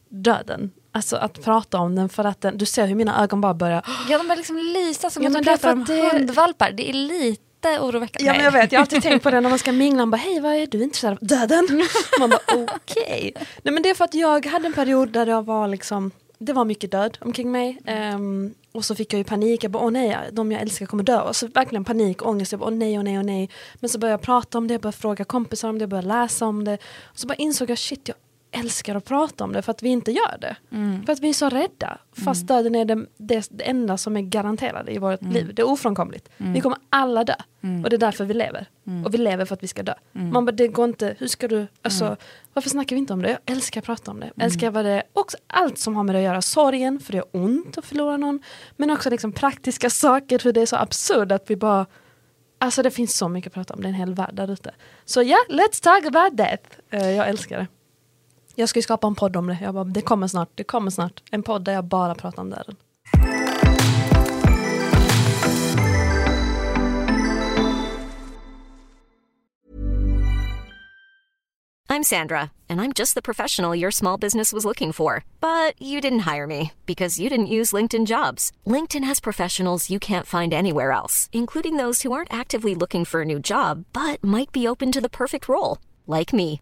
döden. 0.10 0.72
Alltså 0.92 1.16
att 1.16 1.44
prata 1.44 1.78
om 1.78 1.96
den 1.96 2.10
för 2.10 2.24
att 2.24 2.42
den, 2.42 2.58
du 2.58 2.66
ser 2.66 2.88
hur 2.88 2.96
mina 2.96 3.24
ögon 3.24 3.42
bara 3.42 3.54
börjar 3.54 3.86
Ja, 4.10 4.18
de 4.18 4.24
börjar 4.28 4.38
liksom 4.38 4.58
lysa 4.58 5.10
som 5.10 5.24
Ja, 5.24 5.30
att 5.30 5.38
du 5.38 5.44
pratar 5.44 5.72
om 5.74 5.86
det- 5.86 6.10
hundvalpar. 6.14 6.72
Det 6.72 6.90
är 6.90 6.94
lite 6.94 7.80
oroväckande. 7.80 8.28
Ja 8.28 8.34
men 8.34 8.44
jag 8.46 8.52
vet, 8.52 8.72
jag 8.72 8.80
har 8.80 8.84
alltid 8.84 9.02
tänkt 9.04 9.24
på 9.24 9.32
det 9.32 9.42
när 9.42 9.50
man 9.50 9.60
ska 9.60 9.72
mingla, 9.72 9.98
man 9.98 10.12
bara 10.12 10.18
hej 10.18 10.40
vad 10.40 10.54
är 10.56 10.68
du 10.68 10.84
intresserad 10.84 11.14
av? 11.14 11.20
Döden? 11.28 11.68
Man 12.20 12.30
bara 12.30 12.40
okej. 12.64 13.34
Nej 13.64 13.74
men 13.74 13.84
det 13.84 13.90
är 13.90 13.94
för 13.96 14.06
att 14.06 14.14
jag 14.14 14.46
hade 14.46 14.68
en 14.68 14.74
period 14.74 15.10
där 15.10 15.28
jag 15.28 15.46
var 15.46 15.68
liksom, 15.68 16.12
det 16.40 16.54
var 16.54 16.66
mycket 16.66 16.92
död 16.92 17.18
omkring 17.22 17.52
mig. 17.52 17.78
Ehm, 17.86 18.54
och 18.72 18.86
så 18.86 18.96
fick 18.96 19.14
jag 19.14 19.18
ju 19.18 19.24
panik, 19.24 19.64
jag 19.64 19.72
bara 19.72 19.84
åh 19.84 19.92
nej, 19.92 20.18
de 20.32 20.52
jag 20.52 20.62
älskar 20.62 20.86
kommer 20.86 21.04
dö. 21.04 21.22
Och 21.22 21.36
så 21.36 21.48
verkligen 21.48 21.84
panik 21.84 22.22
och 22.22 22.30
ångest, 22.30 22.52
jag 22.52 22.60
bara 22.60 22.72
åh 22.72 22.78
nej, 22.78 22.98
åh 22.98 23.04
nej, 23.04 23.18
åh 23.18 23.24
nej. 23.24 23.50
Men 23.76 23.90
så 23.90 24.00
började 24.00 24.14
jag 24.14 24.22
prata 24.22 24.58
om 24.58 24.68
det, 24.68 24.74
jag 24.74 24.82
började 24.82 24.98
fråga 24.98 25.26
kompisar 25.26 25.70
om 25.70 25.78
det, 25.78 25.84
jag 25.84 25.90
började 25.90 26.08
läsa 26.08 26.46
om 26.46 26.64
det. 26.64 26.78
Och 27.04 27.20
så 27.20 27.28
bara 27.28 27.36
insåg 27.36 27.70
jag 27.70 27.78
shit, 27.78 28.08
jag 28.08 28.18
älskar 28.52 28.96
att 28.96 29.06
prata 29.06 29.44
om 29.44 29.54
det 29.54 29.62
för 29.62 29.72
att 29.72 29.84
vi 29.84 29.90
inte 29.90 30.12
gör 30.12 30.38
det. 30.42 30.56
För 31.06 31.14
att 31.14 31.20
vi 31.20 31.30
är 31.30 31.34
så 31.34 31.50
rädda. 31.50 31.98
Fast 32.26 32.48
döden 32.48 32.76
är 32.76 32.86
det, 32.86 33.06
det, 33.18 33.48
det 33.52 33.64
enda 33.70 33.98
som 33.98 34.18
är 34.18 34.22
garanterade 34.22 34.92
i 34.94 34.98
vårt 34.98 35.22
liv. 35.22 35.52
Det 35.56 35.62
är 35.62 35.68
ofrånkomligt. 35.68 36.30
Vi 36.38 36.62
kommer 36.62 36.78
alla 36.90 37.24
dö. 37.24 37.36
Och 37.84 37.90
det 37.90 37.96
är 37.96 37.98
därför 37.98 38.26
vi 38.26 38.34
lever. 38.34 38.66
Och 39.06 39.14
vi 39.14 39.18
lever 39.18 39.46
för 39.46 39.54
att 39.56 39.64
vi 39.64 39.68
ska 39.68 39.84
dö. 39.84 39.94
Man 40.32 40.46
bara, 40.46 40.52
det 40.52 40.68
går 40.68 40.86
inte, 40.86 41.16
hur 41.18 41.28
ska 41.28 41.48
du, 41.48 41.68
alltså, 41.82 42.18
varför 42.54 42.70
snackar 42.70 42.96
vi 42.96 43.00
inte 43.00 43.14
om 43.14 43.22
det? 43.22 43.30
Jag 43.30 43.40
älskar 43.46 43.82
att 43.82 43.86
prata 43.86 44.12
om 44.12 44.20
det. 44.20 44.32
Jag 44.36 44.46
älskar 44.46 44.72
vad 44.72 44.86
det, 44.86 45.04
också 45.14 45.38
allt 45.48 45.78
som 45.78 45.96
har 45.96 46.04
med 46.04 46.16
det 46.16 46.20
att 46.20 46.26
göra. 46.26 46.42
Sorgen, 46.42 47.00
för 47.00 47.12
det 47.12 47.18
gör 47.18 47.28
ont 47.32 47.78
att 47.78 47.86
förlora 47.86 48.18
någon. 48.18 48.40
Men 48.78 48.90
också 48.92 49.10
liksom 49.10 49.32
praktiska 49.32 49.90
saker, 50.06 50.40
för 50.40 50.52
det 50.54 50.62
är 50.62 50.66
så 50.66 50.76
absurt 50.76 51.32
att 51.32 51.50
vi 51.50 51.56
bara 51.56 51.86
Alltså 52.64 52.84
det 52.84 52.92
finns 52.92 53.18
så 53.18 53.28
mycket 53.28 53.48
att 53.48 53.54
prata 53.54 53.74
om, 53.74 53.82
det 53.82 53.86
är 53.88 53.90
en 53.90 53.96
hel 53.96 54.14
värld 54.14 54.34
där 54.34 54.52
ute. 54.52 54.72
Så 55.06 55.22
ja, 55.24 55.38
let's 55.50 55.84
talk 55.84 56.06
about 56.06 56.38
death. 56.38 56.64
Eh, 56.90 57.10
jag 57.10 57.30
älskar 57.30 57.58
det. 57.58 57.68
Jag 58.62 58.70
ska 58.70 58.80
ju 58.80 58.84
skapa 58.84 59.08
en 59.08 59.16
podd 59.16 59.36
om 59.36 59.48
det. 59.48 59.58
Jag 59.62 59.74
bara, 59.74 59.84
det 59.84 60.02
kommer 60.02 60.28
snart, 60.28 60.50
det 60.56 60.64
kommer 60.64 60.92
snart. 60.92 61.24
En 61.32 61.44
podd 61.44 61.64
där 61.64 61.74
jag 61.74 61.86
bara 61.86 62.16
pratar 62.16 62.42
om 62.42 62.50
döden. 62.50 62.76
I'm 71.90 72.04
Sandra, 72.04 72.40
and 72.70 72.82
I'm 72.82 72.94
just 72.94 73.16
the 73.16 73.22
professional 73.22 73.76
your 73.76 73.92
small 73.92 74.20
business 74.20 74.54
was 74.54 74.66
looking 74.66 74.94
for. 74.94 75.24
But 75.40 75.74
you 75.82 76.02
didn't 76.02 76.36
hire 76.36 76.48
me 76.48 76.72
because 76.86 77.22
you 77.22 77.30
didn't 77.30 77.60
use 77.60 77.76
LinkedIn 77.76 78.06
jobs. 78.06 78.52
LinkedIn 78.66 79.08
has 79.08 79.20
professionals 79.20 79.90
you 79.90 80.00
can't 80.00 80.40
find 80.40 80.54
anywhere 80.54 80.92
else, 80.92 81.30
including 81.32 81.78
those 81.78 82.04
who 82.04 82.14
aren't 82.14 82.40
actively 82.42 82.76
looking 82.76 83.06
for 83.06 83.22
a 83.22 83.26
new 83.26 83.40
job 83.40 83.86
but 83.94 84.24
might 84.24 84.52
be 84.52 84.68
open 84.68 84.92
to 84.92 85.02
the 85.02 85.10
perfect 85.10 85.50
role, 85.50 85.78
like 86.08 86.32
me. 86.34 86.62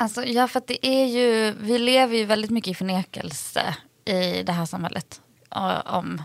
Alltså, 0.00 0.24
ja, 0.24 0.48
för 0.48 0.58
att 0.58 0.66
det 0.66 0.86
är 0.86 1.06
ju, 1.06 1.54
vi 1.60 1.78
lever 1.78 2.16
ju 2.16 2.24
väldigt 2.24 2.50
mycket 2.50 2.70
i 2.70 2.74
förnekelse 2.74 3.74
i 4.04 4.42
det 4.42 4.52
här 4.52 4.66
samhället. 4.66 5.20
Om, 5.84 6.22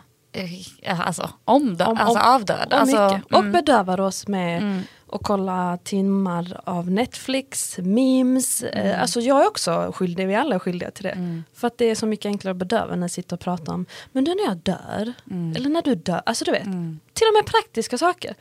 eh, 0.82 1.00
alltså, 1.08 1.30
om, 1.46 1.78
dö, 1.78 1.86
Om- 1.86 1.98
alltså 1.98 2.20
om- 2.20 2.36
av 2.36 2.46
död. 2.46 2.68
Och, 2.74 2.80
Alltså, 2.80 3.22
och 3.32 3.40
mm. 3.40 3.52
bedövar 3.52 4.00
oss 4.00 4.28
med 4.28 4.84
och 5.08 5.22
kolla 5.24 5.78
timmar 5.84 6.62
av 6.64 6.92
Netflix, 6.92 7.78
memes. 7.78 8.64
Eh, 8.64 9.02
alltså 9.02 9.20
jag 9.20 9.42
är 9.44 9.48
också 9.48 9.92
skyldig, 9.96 10.28
vi 10.28 10.36
alla 10.36 10.56
är 10.56 10.60
skyldiga 10.60 10.92
till 10.92 11.04
det. 11.04 11.44
För 11.54 11.68
att 11.68 11.78
det 11.78 11.86
är 11.86 11.96
så 11.96 12.06
mycket 12.06 12.26
enklare 12.26 12.52
att 12.52 12.58
bedöva 12.58 12.96
när 12.96 13.04
jag 13.04 13.12
sitter 13.12 13.36
och 13.36 13.40
pratar 13.40 13.74
om, 13.74 13.86
men 14.12 14.24
du 14.24 14.36
när 14.36 14.44
jag 14.46 14.58
dör, 14.58 15.14
eller 15.56 15.70
när 15.70 15.82
du 15.82 15.96
dör, 15.96 16.22
alltså 16.26 16.46
du 16.46 16.52
vet. 16.52 16.64
Till 16.64 17.28
och 17.28 17.34
med 17.38 17.46
praktiska 17.46 17.98
saker. 17.98 18.36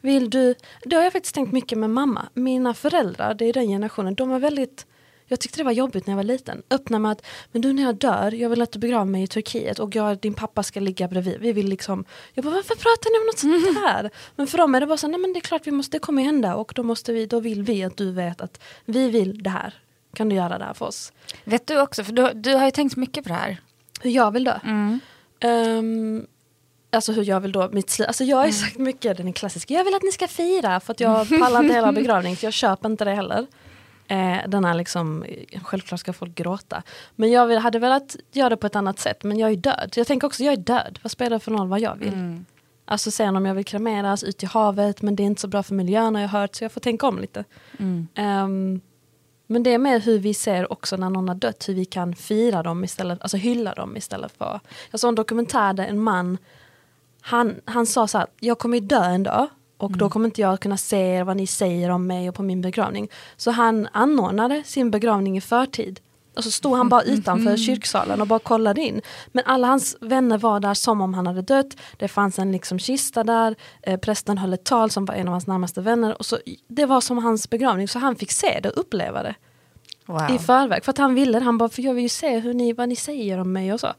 Vill 0.00 0.30
du, 0.30 0.54
det 0.84 0.96
har 0.96 1.02
jag 1.02 1.12
faktiskt 1.12 1.34
tänkt 1.34 1.52
mycket 1.52 1.78
med 1.78 1.90
mamma. 1.90 2.28
Mina 2.34 2.74
föräldrar, 2.74 3.34
det 3.34 3.44
är 3.44 3.52
den 3.52 3.68
generationen, 3.68 4.14
de 4.14 4.32
är 4.32 4.38
väldigt 4.38 4.86
jag 5.30 5.40
tyckte 5.40 5.60
det 5.60 5.64
var 5.64 5.72
jobbigt 5.72 6.06
när 6.06 6.12
jag 6.12 6.16
var 6.16 6.24
liten. 6.24 6.62
Öppna 6.70 6.98
med 6.98 7.12
att, 7.12 7.26
men 7.52 7.62
du 7.62 7.72
när 7.72 7.82
jag 7.82 7.94
dör, 7.94 8.34
jag 8.34 8.50
vill 8.50 8.62
att 8.62 8.72
du 8.72 8.78
begraver 8.78 9.04
mig 9.04 9.22
i 9.22 9.26
Turkiet 9.26 9.78
och 9.78 9.96
jag, 9.96 10.18
din 10.18 10.34
pappa 10.34 10.62
ska 10.62 10.80
ligga 10.80 11.08
bredvid. 11.08 11.40
Vi 11.40 11.52
vill 11.52 11.68
liksom, 11.68 12.04
jag 12.34 12.44
bara 12.44 12.54
varför 12.54 12.74
pratar 12.74 13.10
ni 13.10 13.18
om 13.18 13.26
något 13.26 13.38
sånt 13.38 13.78
här? 13.86 14.10
Men 14.36 14.46
för 14.46 14.58
dem 14.58 14.74
är 14.74 14.80
det 14.80 14.86
bara 14.86 14.96
så, 14.96 15.08
nej 15.08 15.20
men 15.20 15.32
det 15.32 15.38
är 15.38 15.40
klart 15.40 15.66
vi 15.66 15.70
måste, 15.70 15.96
det 15.96 16.00
kommer 16.00 16.22
hända 16.22 16.54
och 16.54 16.72
då 16.76 16.82
måste 16.82 17.12
vi, 17.12 17.26
då 17.26 17.40
vill 17.40 17.62
vi 17.62 17.84
att 17.84 17.96
du 17.96 18.12
vet 18.12 18.40
att 18.40 18.60
vi 18.84 19.10
vill 19.10 19.42
det 19.42 19.50
här. 19.50 19.74
Kan 20.14 20.28
du 20.28 20.36
göra 20.36 20.58
det 20.58 20.64
här 20.64 20.74
för 20.74 20.86
oss? 20.86 21.12
Vet 21.44 21.66
du 21.66 21.80
också, 21.80 22.04
för 22.04 22.12
du, 22.12 22.30
du 22.34 22.54
har 22.54 22.64
ju 22.64 22.70
tänkt 22.70 22.96
mycket 22.96 23.24
på 23.24 23.28
det 23.28 23.34
här. 23.34 23.60
Hur 24.00 24.10
jag 24.10 24.30
vill 24.30 24.44
dö? 24.44 24.58
Ehm, 25.40 26.26
alltså 26.90 27.12
hur 27.12 27.24
jag 27.24 27.40
vill 27.40 27.52
då, 27.52 27.68
mitt 27.72 27.90
slut. 27.90 28.08
Alltså 28.08 28.24
jag 28.24 28.36
har 28.36 28.46
ju 28.46 28.52
sagt 28.52 28.78
mycket, 28.78 29.16
den 29.16 29.28
är 29.28 29.32
klassiska, 29.32 29.74
jag 29.74 29.84
vill 29.84 29.94
att 29.94 30.02
ni 30.02 30.12
ska 30.12 30.28
fira 30.28 30.80
för 30.80 30.92
att 30.92 31.00
jag 31.00 31.28
pallar 31.40 31.62
inte 31.62 31.74
hela 31.74 31.92
begravning 31.92 32.36
så 32.36 32.46
jag 32.46 32.52
köper 32.52 32.88
inte 32.88 33.04
det 33.04 33.14
heller. 33.14 33.46
Eh, 34.08 34.38
den 34.48 34.64
är 34.64 34.74
liksom, 34.74 35.24
självklart 35.62 36.00
ska 36.00 36.12
folk 36.12 36.34
gråta. 36.34 36.82
Men 37.16 37.30
jag 37.30 37.46
vill, 37.46 37.58
hade 37.58 37.78
velat 37.78 38.16
göra 38.32 38.48
det 38.48 38.56
på 38.56 38.66
ett 38.66 38.76
annat 38.76 38.98
sätt, 38.98 39.24
men 39.24 39.38
jag 39.38 39.50
är 39.50 39.56
död. 39.56 39.92
Jag 39.96 40.06
tänker 40.06 40.26
också, 40.26 40.44
jag 40.44 40.52
är 40.52 40.56
död, 40.56 40.98
vad 41.02 41.10
spelar 41.10 41.30
det 41.30 41.40
för 41.40 41.50
roll 41.50 41.68
vad 41.68 41.80
jag 41.80 41.96
vill? 41.96 42.12
Alltså 42.84 43.10
sen 43.10 43.36
om 43.36 43.46
jag 43.46 43.54
vill 43.54 43.64
kremeras 43.64 44.24
ut 44.24 44.42
i 44.42 44.46
havet, 44.46 45.02
men 45.02 45.16
det 45.16 45.22
är 45.22 45.24
inte 45.24 45.40
så 45.40 45.48
bra 45.48 45.62
för 45.62 45.74
miljön 45.74 46.14
har 46.14 46.22
jag 46.22 46.28
hört, 46.28 46.54
så 46.54 46.64
jag 46.64 46.72
får 46.72 46.80
tänka 46.80 47.06
om 47.06 47.18
lite. 47.18 47.44
Ehm, 48.14 48.80
men 49.46 49.62
det 49.62 49.74
är 49.74 49.78
mer 49.78 50.00
hur 50.00 50.18
vi 50.18 50.34
ser 50.34 50.72
också 50.72 50.96
när 50.96 51.10
någon 51.10 51.28
har 51.28 51.34
dött, 51.34 51.68
hur 51.68 51.74
vi 51.74 51.84
kan 51.84 52.14
fira 52.14 52.62
dem 52.62 52.84
istället, 52.84 53.22
alltså 53.22 53.36
hylla 53.36 53.74
dem 53.74 53.96
istället 53.96 54.32
för... 54.38 54.60
Jag 54.90 55.00
såg 55.00 55.08
en 55.08 55.14
dokumentär 55.14 55.72
där 55.72 55.84
en 55.84 56.02
man, 56.02 56.38
han, 57.20 57.60
han 57.64 57.86
sa 57.86 58.06
så 58.06 58.18
här, 58.18 58.26
jag 58.40 58.58
kommer 58.58 58.78
ju 58.78 58.86
dö 58.86 59.04
en 59.04 59.22
dag 59.22 59.46
och 59.76 59.96
då 59.96 60.10
kommer 60.10 60.26
inte 60.26 60.40
jag 60.40 60.60
kunna 60.60 60.76
se 60.76 61.22
vad 61.22 61.36
ni 61.36 61.46
säger 61.46 61.90
om 61.90 62.06
mig 62.06 62.28
och 62.28 62.34
på 62.34 62.42
min 62.42 62.60
begravning. 62.60 63.08
Så 63.36 63.50
han 63.50 63.88
anordnade 63.92 64.62
sin 64.64 64.90
begravning 64.90 65.36
i 65.36 65.40
förtid. 65.40 66.00
Och 66.36 66.44
så 66.44 66.50
stod 66.50 66.76
han 66.76 66.88
bara 66.88 67.02
utanför 67.02 67.56
kyrksalen 67.56 68.20
och 68.20 68.26
bara 68.26 68.38
kollade 68.38 68.80
in. 68.80 69.00
Men 69.32 69.44
alla 69.46 69.66
hans 69.66 69.96
vänner 70.00 70.38
var 70.38 70.60
där 70.60 70.74
som 70.74 71.00
om 71.00 71.14
han 71.14 71.26
hade 71.26 71.42
dött. 71.42 71.76
Det 71.96 72.08
fanns 72.08 72.38
en 72.38 72.52
liksom 72.52 72.78
kista 72.78 73.24
där, 73.24 73.56
eh, 73.82 74.00
prästen 74.00 74.38
höll 74.38 74.52
ett 74.52 74.64
tal 74.64 74.90
som 74.90 75.04
var 75.04 75.14
en 75.14 75.28
av 75.28 75.32
hans 75.32 75.46
närmaste 75.46 75.80
vänner. 75.80 76.18
Och 76.18 76.26
så, 76.26 76.38
det 76.68 76.86
var 76.86 77.00
som 77.00 77.18
hans 77.18 77.50
begravning, 77.50 77.88
så 77.88 77.98
han 77.98 78.16
fick 78.16 78.32
se 78.32 78.60
det 78.62 78.70
och 78.70 78.80
uppleva 78.80 79.22
det 79.22 79.34
Wow. 80.06 80.30
i 80.30 80.38
förväg. 80.38 80.84
För 80.84 80.90
att 80.90 80.98
han 80.98 81.14
ville 81.14 81.38
det, 81.38 81.44
han 81.44 81.58
bara, 81.58 81.68
för 81.68 81.82
jag 81.82 81.94
vill 81.94 82.02
ju 82.02 82.08
se 82.08 82.38
hur 82.38 82.54
ni, 82.54 82.72
vad 82.72 82.88
ni 82.88 82.96
säger 82.96 83.38
om 83.38 83.52
mig 83.52 83.72
och 83.72 83.80
så. 83.80 83.92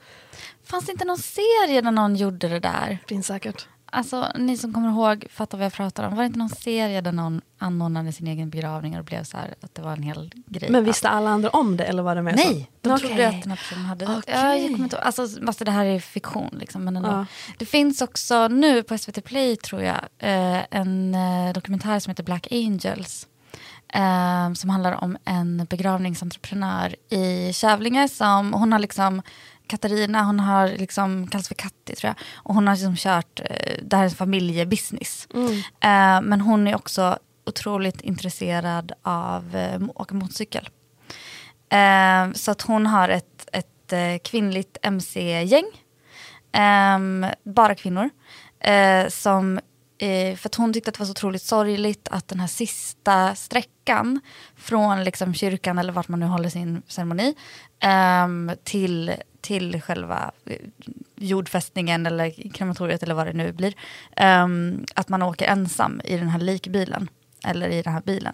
Fanns 0.72 0.86
det 0.86 0.92
inte 0.92 1.06
någon 1.06 1.18
serie 1.18 1.82
där 1.82 1.92
någon 1.92 2.16
gjorde 2.16 2.48
det 2.48 2.60
där? 2.60 2.98
Finns 3.08 3.28
säkert. 3.28 3.68
Alltså 3.94 4.28
ni 4.36 4.58
som 4.58 4.74
kommer 4.74 4.90
ihåg, 4.90 5.26
fattar 5.30 5.58
vad 5.58 5.66
jag 5.66 5.74
pratar 5.74 6.04
om. 6.04 6.16
Var 6.16 6.24
det 6.24 6.28
inte 6.28 6.40
någon 6.40 6.50
serie 6.50 7.02
där 7.02 7.12
någon 7.12 7.42
anordnade 7.58 8.12
sin 8.12 8.28
egen 8.28 8.50
begravning 8.50 8.94
och 8.94 8.98
det 8.98 9.04
blev 9.04 9.24
så 9.24 9.38
här 9.38 9.56
att 9.62 9.76
det 9.76 9.82
var 9.82 9.94
en 9.94 10.04
hel 10.04 10.32
grej? 10.46 10.72
Men 10.72 10.84
visste 10.84 11.10
alla 11.10 11.30
andra 11.30 11.50
om 11.50 11.78
det 11.78 11.84
eller 11.84 12.04
var 12.04 12.16
det 12.16 12.22
mer 12.22 12.38
så? 12.38 12.50
Nej, 12.50 12.72
de 12.82 12.90
Okej. 12.94 13.08
trodde 13.08 13.28
att 13.28 13.42
den 13.42 13.52
här 13.52 13.58
personen 13.58 13.86
hade. 13.86 14.06
Okej. 14.06 14.34
Ja, 14.36 14.56
jag 14.56 14.72
kommer 14.72 14.84
inte 14.84 14.96
ihåg. 14.96 15.06
alltså, 15.06 15.22
alltså, 15.22 15.64
det 15.64 15.72
här 15.72 15.86
är 15.86 16.00
fiktion. 16.00 16.58
Liksom, 16.60 16.84
men 16.84 16.98
ändå. 16.98 17.10
Ja. 17.10 17.26
Det 17.58 17.66
finns 17.66 18.02
också 18.02 18.48
nu 18.48 18.84
på 18.84 18.98
SVT 18.98 19.24
Play, 19.24 19.56
tror 19.56 19.82
jag, 19.82 20.02
eh, 20.20 20.66
en 20.72 21.16
eh, 21.16 21.54
dokumentär 21.54 22.00
som 22.00 22.12
heter 22.12 22.24
Black 22.24 22.48
Angels. 22.52 23.28
Eh, 23.94 24.54
som 24.54 24.70
handlar 24.70 25.04
om 25.04 25.18
en 25.26 25.68
begravningsentreprenör 25.70 26.96
i 27.10 27.54
Kävlinge. 27.54 28.08
Som, 28.08 28.54
hon 28.54 28.72
har 28.72 28.80
liksom, 28.80 29.22
Katarina, 29.72 30.24
hon 30.24 30.40
har 30.40 30.68
liksom, 30.68 31.28
kallas 31.28 31.48
för 31.48 31.56
Katti 31.56 31.96
tror 31.96 32.08
jag. 32.08 32.16
Och 32.36 32.56
hon 32.56 32.68
har 32.68 32.76
liksom 32.76 32.96
kört, 32.96 33.40
eh, 33.46 33.78
det 33.84 33.96
här 33.96 34.04
är 34.04 34.10
en 34.10 34.16
familjebusiness. 34.16 35.28
Eh, 35.80 36.22
men 36.22 36.42
hon 36.42 36.68
är 36.68 36.76
också 36.76 37.20
otroligt 37.46 38.02
intresserad 38.02 38.92
av 39.02 39.56
eh, 39.56 39.76
att 39.76 39.96
åka 39.96 40.16
motorcykel. 40.16 40.70
Eh, 41.70 42.34
så 42.34 42.52
att 42.52 42.62
hon 42.62 42.88
har 42.88 43.10
ett, 43.10 43.50
ett 43.54 43.94
eh, 43.94 44.18
kvinnligt 44.24 44.78
mc-gäng. 44.82 45.66
Ehm, 46.52 47.26
bara 47.44 47.76
kvinnor. 47.76 48.10
Eh, 48.60 49.08
som, 49.08 49.60
eh, 49.98 50.36
för 50.36 50.50
att 50.50 50.56
hon 50.56 50.74
tyckte 50.74 50.90
att 50.90 50.96
det 50.96 51.00
var 51.00 51.06
så 51.06 51.12
otroligt 51.12 51.42
sorgligt 51.42 52.08
att 52.12 52.28
den 52.28 52.40
här 52.40 52.48
sista 52.48 53.36
sträckan 53.36 54.22
från 54.56 55.04
liksom 55.04 55.34
kyrkan 55.34 55.80
eller 55.80 55.94
vart 55.94 56.08
man 56.08 56.20
nu 56.20 56.26
håller 56.26 56.50
sin 56.50 56.82
ceremoni 56.88 57.36
ehm, 57.80 58.52
till, 58.64 59.14
till 59.42 59.82
själva 59.82 60.32
eh, 60.46 60.58
jordfästningen 61.16 62.06
eller 62.06 62.52
krematoriet 62.54 63.04
eller 63.04 63.16
vad 63.16 63.28
det 63.28 63.34
nu 63.34 63.52
blir. 63.52 63.74
ehm, 64.16 64.86
att 64.96 65.10
man 65.10 65.22
åker 65.22 65.46
ensam 65.46 66.02
i 66.04 66.18
den 66.18 66.30
här 66.30 66.40
likbilen. 66.40 67.10
Eller 67.46 67.70
i 67.70 67.82
den 67.82 67.94
här 67.94 68.02
bilen. 68.02 68.34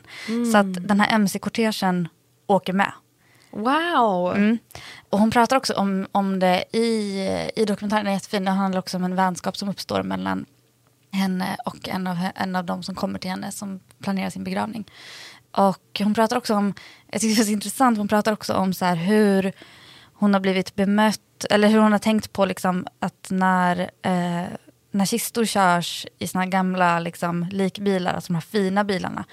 Så 0.51 0.57
att 0.57 0.87
den 0.87 0.99
här 0.99 1.15
mc-kortegen 1.15 2.07
åker 2.47 2.73
med. 2.73 2.91
Wow! 3.51 4.35
Mm. 4.35 4.57
Och 5.09 5.19
hon 5.19 5.31
pratar 5.31 5.55
också 5.55 5.73
om, 5.73 6.07
om 6.11 6.39
det 6.39 6.63
i, 6.71 7.19
i 7.55 7.65
dokumentären, 7.65 8.03
den 8.05 8.11
är 8.13 8.15
jättefin. 8.17 8.45
Det 8.45 8.51
handlar 8.51 8.79
också 8.79 8.97
om 8.97 9.03
en 9.03 9.15
vänskap 9.15 9.57
som 9.57 9.69
uppstår 9.69 10.03
mellan 10.03 10.45
henne 11.11 11.57
och 11.65 11.89
en 11.89 12.07
av, 12.07 12.17
en 12.35 12.55
av 12.55 12.65
de 12.65 12.83
som 12.83 12.95
kommer 12.95 13.19
till 13.19 13.29
henne 13.29 13.51
som 13.51 13.79
planerar 13.99 14.29
sin 14.29 14.43
begravning. 14.43 14.85
Och 15.51 15.99
hon 15.99 16.13
pratar 16.13 16.37
också 16.37 16.55
om, 16.55 16.73
jag 17.11 17.21
tycker 17.21 17.35
det 17.35 17.41
är 17.41 17.45
så 17.45 17.51
intressant, 17.51 17.97
hon 17.97 18.07
pratar 18.07 18.33
också 18.33 18.53
om 18.53 18.73
så 18.73 18.85
här 18.85 18.95
hur 18.95 19.53
hon 20.19 20.33
har 20.33 20.41
blivit 20.41 20.75
bemött, 20.75 21.45
eller 21.49 21.67
hur 21.67 21.79
hon 21.79 21.91
har 21.91 21.99
tänkt 21.99 22.33
på 22.33 22.45
liksom 22.45 22.87
att 22.99 23.27
när, 23.29 23.79
eh, 23.79 24.47
när 24.91 25.05
kistor 25.05 25.45
körs 25.45 26.05
i 26.19 26.27
såna 26.27 26.45
gamla 26.45 26.99
liksom, 26.99 27.45
likbilar, 27.51 28.13
alltså 28.13 28.27
de 28.27 28.35
här 28.35 28.41
fina 28.41 28.83
bilarna, 28.83 29.25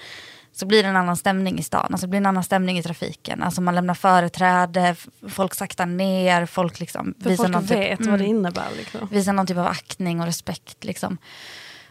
så 0.53 0.65
blir 0.65 0.83
det 0.83 0.89
en 0.89 0.95
annan 0.95 1.17
stämning 1.17 1.59
i 1.59 1.63
stan. 1.63 1.87
Alltså 1.91 2.07
blir 2.07 2.17
en 2.17 2.25
annan 2.25 2.43
stämning 2.43 2.77
i 2.77 2.83
trafiken. 2.83 3.43
Alltså 3.43 3.61
man 3.61 3.75
lämnar 3.75 3.93
företräde, 3.93 4.95
folk 5.29 5.55
saktar 5.55 5.85
ner, 5.85 6.45
folk 6.45 6.79
liksom 6.79 7.13
För 7.23 7.35
folk 7.35 7.49
någon 7.49 7.67
typ- 7.67 7.77
vet 7.77 8.05
vad 8.05 8.19
det 8.19 8.25
innebär. 8.25 8.67
Liksom. 8.77 9.07
visar 9.11 9.33
någon 9.33 9.47
typ 9.47 9.57
av 9.57 9.67
aktning 9.67 10.19
och 10.19 10.25
respekt. 10.25 10.83
Liksom. 10.83 11.17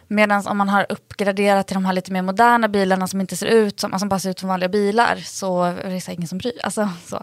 Medan 0.07 0.47
om 0.47 0.57
man 0.57 0.69
har 0.69 0.85
uppgraderat 0.89 1.67
till 1.67 1.73
de 1.73 1.85
här 1.85 1.93
lite 1.93 2.11
mer 2.11 2.21
moderna 2.21 2.67
bilarna 2.67 3.07
som 3.07 3.21
inte 3.21 3.35
ser 3.35 3.47
ut 3.47 3.79
som, 3.79 3.93
alltså 3.93 4.07
bara 4.07 4.19
ser 4.19 4.29
ut 4.29 4.39
som 4.39 4.49
vanliga 4.49 4.69
bilar 4.69 5.15
så 5.15 5.63
är 5.63 5.89
det 5.89 6.01
så 6.01 6.11
ingen 6.11 6.27
som 6.27 6.37
bryr 6.37 6.59
alltså, 6.63 6.89
så. 7.05 7.15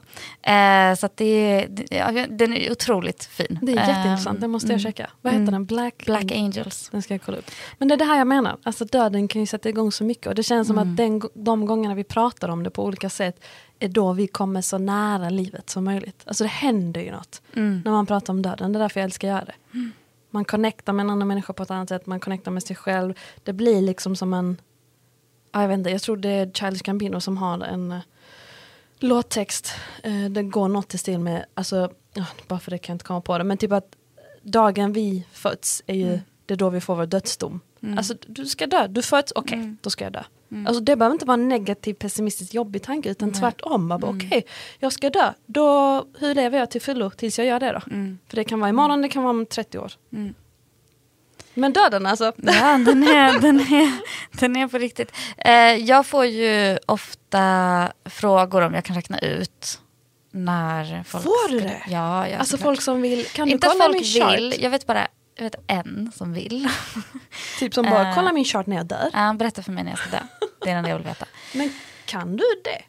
Eh, 0.50 0.94
så 0.94 1.08
det, 1.14 1.66
det, 1.70 1.96
ja, 1.96 2.26
den 2.28 2.52
är 2.52 2.72
otroligt 2.72 3.24
fin. 3.24 3.58
Det 3.62 3.72
är 3.72 3.76
Eh, 3.76 3.88
jätteintressant, 3.88 4.40
det 4.40 4.48
måste 4.48 4.72
jag 4.72 4.80
checka. 4.80 5.10
Vad 5.20 5.32
heter 5.32 5.52
den? 5.52 5.64
Black, 5.64 6.02
Black 6.06 6.32
Angels. 6.32 6.88
Den 6.92 7.02
ska 7.02 7.14
jag 7.14 7.22
kolla 7.22 7.38
upp. 7.38 7.50
Men 7.78 7.88
det 7.88 7.94
är 7.94 7.98
det 7.98 8.04
här 8.04 8.18
jag 8.18 8.26
menar, 8.26 8.56
alltså 8.62 8.84
döden 8.84 9.28
kan 9.28 9.40
ju 9.40 9.46
sätta 9.46 9.68
igång 9.68 9.92
så 9.92 10.04
mycket. 10.04 10.26
Och 10.26 10.34
det 10.34 10.42
känns 10.42 10.68
som 10.68 10.78
att 10.78 10.96
den, 10.96 11.22
de 11.34 11.66
gångerna 11.66 11.94
vi 11.94 12.04
pratar 12.04 12.48
om 12.48 12.62
det 12.62 12.70
på 12.70 12.84
olika 12.84 13.10
sätt 13.10 13.44
är 13.78 13.88
då 13.88 14.12
vi 14.12 14.26
kommer 14.26 14.60
så 14.60 14.78
nära 14.78 15.30
livet 15.30 15.70
som 15.70 15.84
möjligt. 15.84 16.22
Alltså 16.24 16.44
det 16.44 16.50
händer 16.50 17.00
ju 17.00 17.10
något 17.10 17.42
när 17.84 17.90
man 17.90 18.06
pratar 18.06 18.32
om 18.32 18.42
döden. 18.42 18.72
Det 18.72 18.78
är 18.78 18.80
därför 18.80 19.00
jag 19.00 19.04
älskar 19.04 19.28
att 19.28 19.34
göra 19.34 19.44
det. 19.44 19.54
Man 20.34 20.44
connectar 20.44 20.92
med 20.92 21.04
en 21.04 21.10
annan 21.10 21.28
människa 21.28 21.52
på 21.52 21.62
ett 21.62 21.70
annat 21.70 21.88
sätt, 21.88 22.06
man 22.06 22.20
connectar 22.20 22.50
med 22.50 22.62
sig 22.62 22.76
själv. 22.76 23.14
Det 23.42 23.52
blir 23.52 23.82
liksom 23.82 24.16
som 24.16 24.34
en, 24.34 24.60
jag 25.52 25.68
vet 25.68 25.78
inte, 25.78 25.90
jag 25.90 26.02
tror 26.02 26.16
det 26.16 26.28
är 26.28 26.50
Childish 26.50 26.82
Gambino 26.82 27.20
som 27.20 27.38
har 27.38 27.58
en 27.58 27.92
eh, 27.92 28.00
låttext. 28.98 29.70
Eh, 30.02 30.24
det 30.30 30.42
går 30.42 30.68
något 30.68 30.94
i 30.94 30.98
stil 30.98 31.18
med, 31.18 31.44
alltså, 31.54 31.92
bara 32.48 32.60
för 32.60 32.70
det 32.70 32.78
kan 32.78 32.92
jag 32.92 32.94
inte 32.94 33.04
komma 33.04 33.20
på 33.20 33.38
det, 33.38 33.44
men 33.44 33.58
typ 33.58 33.72
att 33.72 33.96
dagen 34.42 34.92
vi 34.92 35.26
föds 35.32 35.82
är 35.86 35.94
ju, 35.94 36.08
mm 36.08 36.20
det 36.46 36.54
är 36.54 36.58
då 36.58 36.70
vi 36.70 36.80
får 36.80 36.96
vår 36.96 37.06
dödsdom. 37.06 37.60
Alltså 37.96 38.14
du 38.26 38.46
ska 38.46 38.66
dö, 38.66 38.86
du 38.86 39.02
föds, 39.02 39.32
okej, 39.34 39.76
då 39.80 39.90
ska 39.90 40.04
jag 40.04 40.12
dö. 40.12 40.22
Alltså 40.66 40.80
det 40.82 40.96
behöver 40.96 41.14
inte 41.14 41.26
vara 41.26 41.34
en 41.34 41.48
negativ, 41.48 41.94
pessimistisk, 41.94 42.54
jobbig 42.54 42.82
tanke, 42.82 43.10
utan 43.10 43.32
tvärtom. 43.32 43.88
Bara, 43.88 44.10
Okej, 44.10 44.46
jag 44.78 44.92
ska 44.92 45.10
dö, 45.10 45.32
då, 45.46 46.04
hur 46.18 46.34
lever 46.34 46.58
jag 46.58 46.70
till 46.70 46.80
fullo 46.80 47.10
tills 47.10 47.38
jag 47.38 47.46
gör 47.46 47.60
det 47.60 47.72
då? 47.72 47.80
För 48.28 48.36
det 48.36 48.44
kan 48.44 48.60
vara 48.60 48.70
imorgon, 48.70 49.02
det 49.02 49.08
kan 49.08 49.22
vara 49.22 49.30
om 49.30 49.46
30 49.46 49.78
år. 49.78 49.92
Men 51.54 51.72
döden 51.72 52.06
alltså, 52.06 52.32
Ja, 52.36 52.78
den 52.78 53.02
är, 53.02 53.40
den 53.40 53.60
är, 53.60 53.92
den 54.40 54.56
är 54.56 54.68
på 54.68 54.78
riktigt. 54.78 55.12
Eh, 55.38 55.52
jag 55.74 56.06
får 56.06 56.24
ju 56.24 56.78
ofta 56.86 57.92
frågor 58.04 58.62
om 58.62 58.74
jag 58.74 58.84
kan 58.84 58.96
räkna 58.96 59.18
ut 59.18 59.80
när 60.30 61.02
folk... 61.02 61.24
Får 61.24 61.48
du 61.50 61.60
det? 61.60 61.82
Ja, 61.88 62.28
ja 62.28 62.38
alltså 62.38 62.58
folk 62.58 62.80
som 62.80 63.02
vill, 63.02 63.26
kan 63.26 63.48
Inte 63.48 63.66
du 63.66 63.70
att 63.70 63.78
kolla 63.78 63.84
folk 63.84 63.94
min 63.94 64.04
chart? 64.04 64.36
vill, 64.38 64.54
jag 64.62 64.70
vet 64.70 64.86
bara 64.86 65.08
jag 65.34 65.44
vet 65.44 65.54
en 65.66 66.12
som 66.14 66.32
vill. 66.32 66.68
Typ 67.58 67.74
som 67.74 67.84
bara, 67.84 68.08
Eh. 68.08 68.14
kolla 68.14 68.32
min 68.32 68.44
chart 68.44 68.66
när 68.66 68.76
jag 68.76 68.86
dör. 68.86 69.10
Ja, 69.12 69.32
berätta 69.32 69.62
för 69.62 69.72
mig 69.72 69.84
när 69.84 69.90
jag 69.90 69.98
ska 69.98 70.10
dö. 70.10 70.22
Det 70.64 70.70
är 70.70 70.82
det 70.82 70.88
jag 70.88 70.96
vill 70.96 71.06
veta. 71.06 71.26
Men 71.54 71.72
kan 72.04 72.36
du 72.36 72.44
det? 72.64 72.82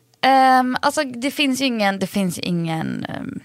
Um, 0.60 0.78
alltså 0.82 1.04
det 1.04 1.32
finns 1.32 1.62
ju 1.62 1.66
ingen, 1.66 2.00
det 2.00 2.08
finns 2.08 2.40
ingen 2.40 3.06
um, 3.20 3.40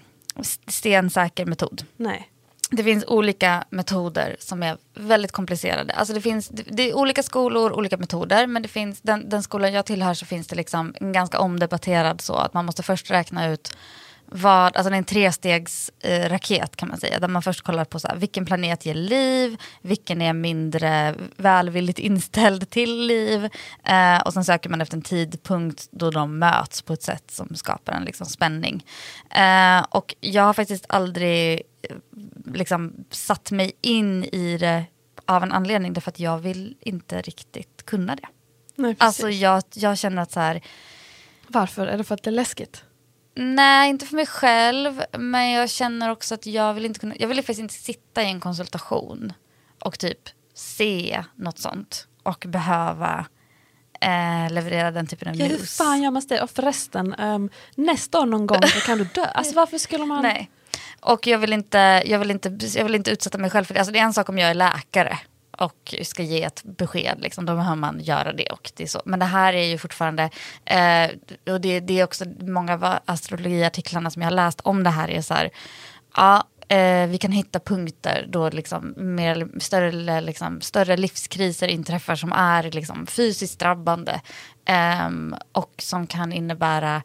stensäker 0.67 1.45
metod. 1.45 1.85
Nej. 1.97 2.29
det 2.71 2.83
finns 2.83 3.05
olika 3.07 3.63
metoder 3.69 4.35
som 4.39 4.63
är 4.63 4.77
väldigt 4.95 5.31
komplicerade. 5.31 5.93
Alltså 5.93 6.13
det, 6.13 6.21
finns, 6.21 6.47
det, 6.49 6.63
det 6.67 6.89
är 6.89 6.93
olika 6.93 7.23
skolor, 7.23 7.71
olika 7.71 7.97
metoder, 7.97 8.47
men 8.47 8.61
det 8.61 8.67
finns, 8.69 9.01
den, 9.01 9.29
den 9.29 9.43
skolan 9.43 9.73
jag 9.73 9.85
tillhör 9.85 10.13
så 10.13 10.25
finns 10.25 10.47
det 10.47 10.55
liksom 10.55 10.95
en 10.99 11.11
ganska 11.11 11.39
omdebatterad 11.39 12.21
så 12.21 12.33
att 12.35 12.53
man 12.53 12.65
måste 12.65 12.83
först 12.83 13.11
räkna 13.11 13.47
ut 13.47 13.71
vad, 14.31 14.75
alltså 14.75 14.89
det 14.89 14.95
är 14.95 14.97
en 14.97 15.03
trestegs 15.03 15.91
eh, 15.99 16.39
kan 16.75 16.89
man 16.89 16.97
säga, 16.97 17.19
där 17.19 17.27
man 17.27 17.41
först 17.41 17.61
kollar 17.61 17.85
på 17.85 17.99
så 17.99 18.07
här, 18.07 18.15
vilken 18.15 18.45
planet 18.45 18.85
ger 18.85 18.93
liv, 18.93 19.57
vilken 19.81 20.21
är 20.21 20.33
mindre 20.33 21.15
välvilligt 21.37 21.99
inställd 21.99 22.69
till 22.69 23.07
liv 23.07 23.49
eh, 23.83 24.19
och 24.19 24.33
sen 24.33 24.45
söker 24.45 24.69
man 24.69 24.81
efter 24.81 24.97
en 24.97 25.01
tidpunkt 25.01 25.87
då 25.91 26.11
de 26.11 26.39
möts 26.39 26.81
på 26.81 26.93
ett 26.93 27.03
sätt 27.03 27.31
som 27.31 27.55
skapar 27.55 27.93
en 27.93 28.03
liksom, 28.03 28.25
spänning. 28.25 28.85
Eh, 29.29 29.85
och 29.89 30.15
jag 30.19 30.43
har 30.43 30.53
faktiskt 30.53 30.85
aldrig 30.89 31.61
eh, 31.81 31.95
liksom, 32.53 32.93
satt 33.09 33.51
mig 33.51 33.71
in 33.81 34.23
i 34.23 34.57
det 34.57 34.85
av 35.25 35.43
en 35.43 35.51
anledning, 35.51 35.93
därför 35.93 36.11
att 36.11 36.19
jag 36.19 36.39
vill 36.39 36.77
inte 36.81 37.21
riktigt 37.21 37.85
kunna 37.85 38.15
det. 38.15 38.27
Nej, 38.75 38.95
Alltså 38.99 39.29
jag, 39.29 39.63
jag 39.73 39.97
känner 39.97 40.21
att 40.21 40.31
så 40.31 40.39
här, 40.39 40.61
Varför? 41.47 41.87
Är 41.87 41.97
det 41.97 42.03
för 42.03 42.15
att 42.15 42.23
det 42.23 42.29
är 42.29 42.31
läskigt? 42.31 42.83
Nej, 43.35 43.89
inte 43.89 44.05
för 44.05 44.15
mig 44.15 44.25
själv. 44.25 45.03
Men 45.17 45.51
jag 45.51 45.69
känner 45.69 46.09
också 46.09 46.35
att 46.35 46.45
jag 46.45 46.73
vill 46.73 46.85
inte 46.85 46.99
kunna, 46.99 47.15
jag 47.19 47.27
vill 47.27 47.37
faktiskt 47.37 47.59
inte 47.59 47.73
sitta 47.73 48.23
i 48.23 48.25
en 48.25 48.39
konsultation 48.39 49.33
och 49.79 49.99
typ 49.99 50.29
se 50.53 51.23
något 51.35 51.59
sånt 51.59 52.07
och 52.23 52.45
behöva 52.47 53.25
eh, 54.01 54.53
leverera 54.53 54.91
den 54.91 55.07
typen 55.07 55.27
av 55.27 55.35
Ja, 55.35 55.45
hur 55.45 55.57
news. 55.57 55.77
fan 55.77 56.01
gör 56.01 56.11
man 56.11 56.23
det? 56.29 56.41
Och 56.41 56.49
förresten, 56.49 57.13
um, 57.13 57.49
nästa 57.75 58.19
år 58.19 58.25
någon 58.25 58.47
gång 58.47 58.61
så 58.63 58.79
kan 58.79 58.97
du 58.97 59.03
dö. 59.03 59.25
Alltså 59.25 59.55
varför 59.55 59.77
skulle 59.77 60.05
man... 60.05 60.21
Nej. 60.21 60.49
Och 61.01 61.27
jag 61.27 61.37
vill, 61.37 61.53
inte, 61.53 62.03
jag, 62.05 62.19
vill 62.19 62.31
inte, 62.31 62.49
jag 62.75 62.83
vill 62.83 62.95
inte 62.95 63.11
utsätta 63.11 63.37
mig 63.37 63.49
själv 63.49 63.65
för 63.65 63.73
det. 63.73 63.79
Alltså 63.79 63.91
det 63.93 63.99
är 63.99 64.03
en 64.03 64.13
sak 64.13 64.29
om 64.29 64.37
jag 64.37 64.49
är 64.49 64.53
läkare 64.53 65.19
och 65.59 65.95
ska 66.03 66.23
ge 66.23 66.43
ett 66.43 66.63
besked, 66.63 67.17
liksom, 67.21 67.45
då 67.45 67.55
behöver 67.55 67.75
man 67.75 67.99
göra 67.99 68.33
det. 68.33 68.49
Och 68.49 68.71
det 68.75 68.83
är 68.83 68.87
så. 68.87 69.01
Men 69.05 69.19
det 69.19 69.25
här 69.25 69.53
är 69.53 69.63
ju 69.63 69.77
fortfarande, 69.77 70.29
eh, 70.65 71.09
och 71.53 71.61
det, 71.61 71.79
det 71.79 71.99
är 71.99 72.03
också 72.03 72.25
många 72.39 72.73
av 72.73 72.99
astrologiartiklarna 73.05 74.09
som 74.09 74.21
jag 74.21 74.29
har 74.29 74.35
läst 74.35 74.61
om 74.61 74.83
det 74.83 74.89
här 74.89 75.09
är 75.09 75.21
så 75.21 75.33
här, 75.33 75.49
ja, 76.15 76.43
eh, 76.67 77.07
vi 77.07 77.17
kan 77.17 77.31
hitta 77.31 77.59
punkter 77.59 78.25
då 78.29 78.49
liksom 78.49 78.93
mer, 78.97 79.47
större, 79.59 80.21
liksom, 80.21 80.61
större 80.61 80.97
livskriser 80.97 81.67
inträffar 81.67 82.15
som 82.15 82.31
är 82.31 82.71
liksom, 82.71 83.07
fysiskt 83.07 83.59
drabbande 83.59 84.21
eh, 84.65 85.09
och 85.51 85.73
som 85.77 86.07
kan 86.07 86.33
innebära 86.33 87.01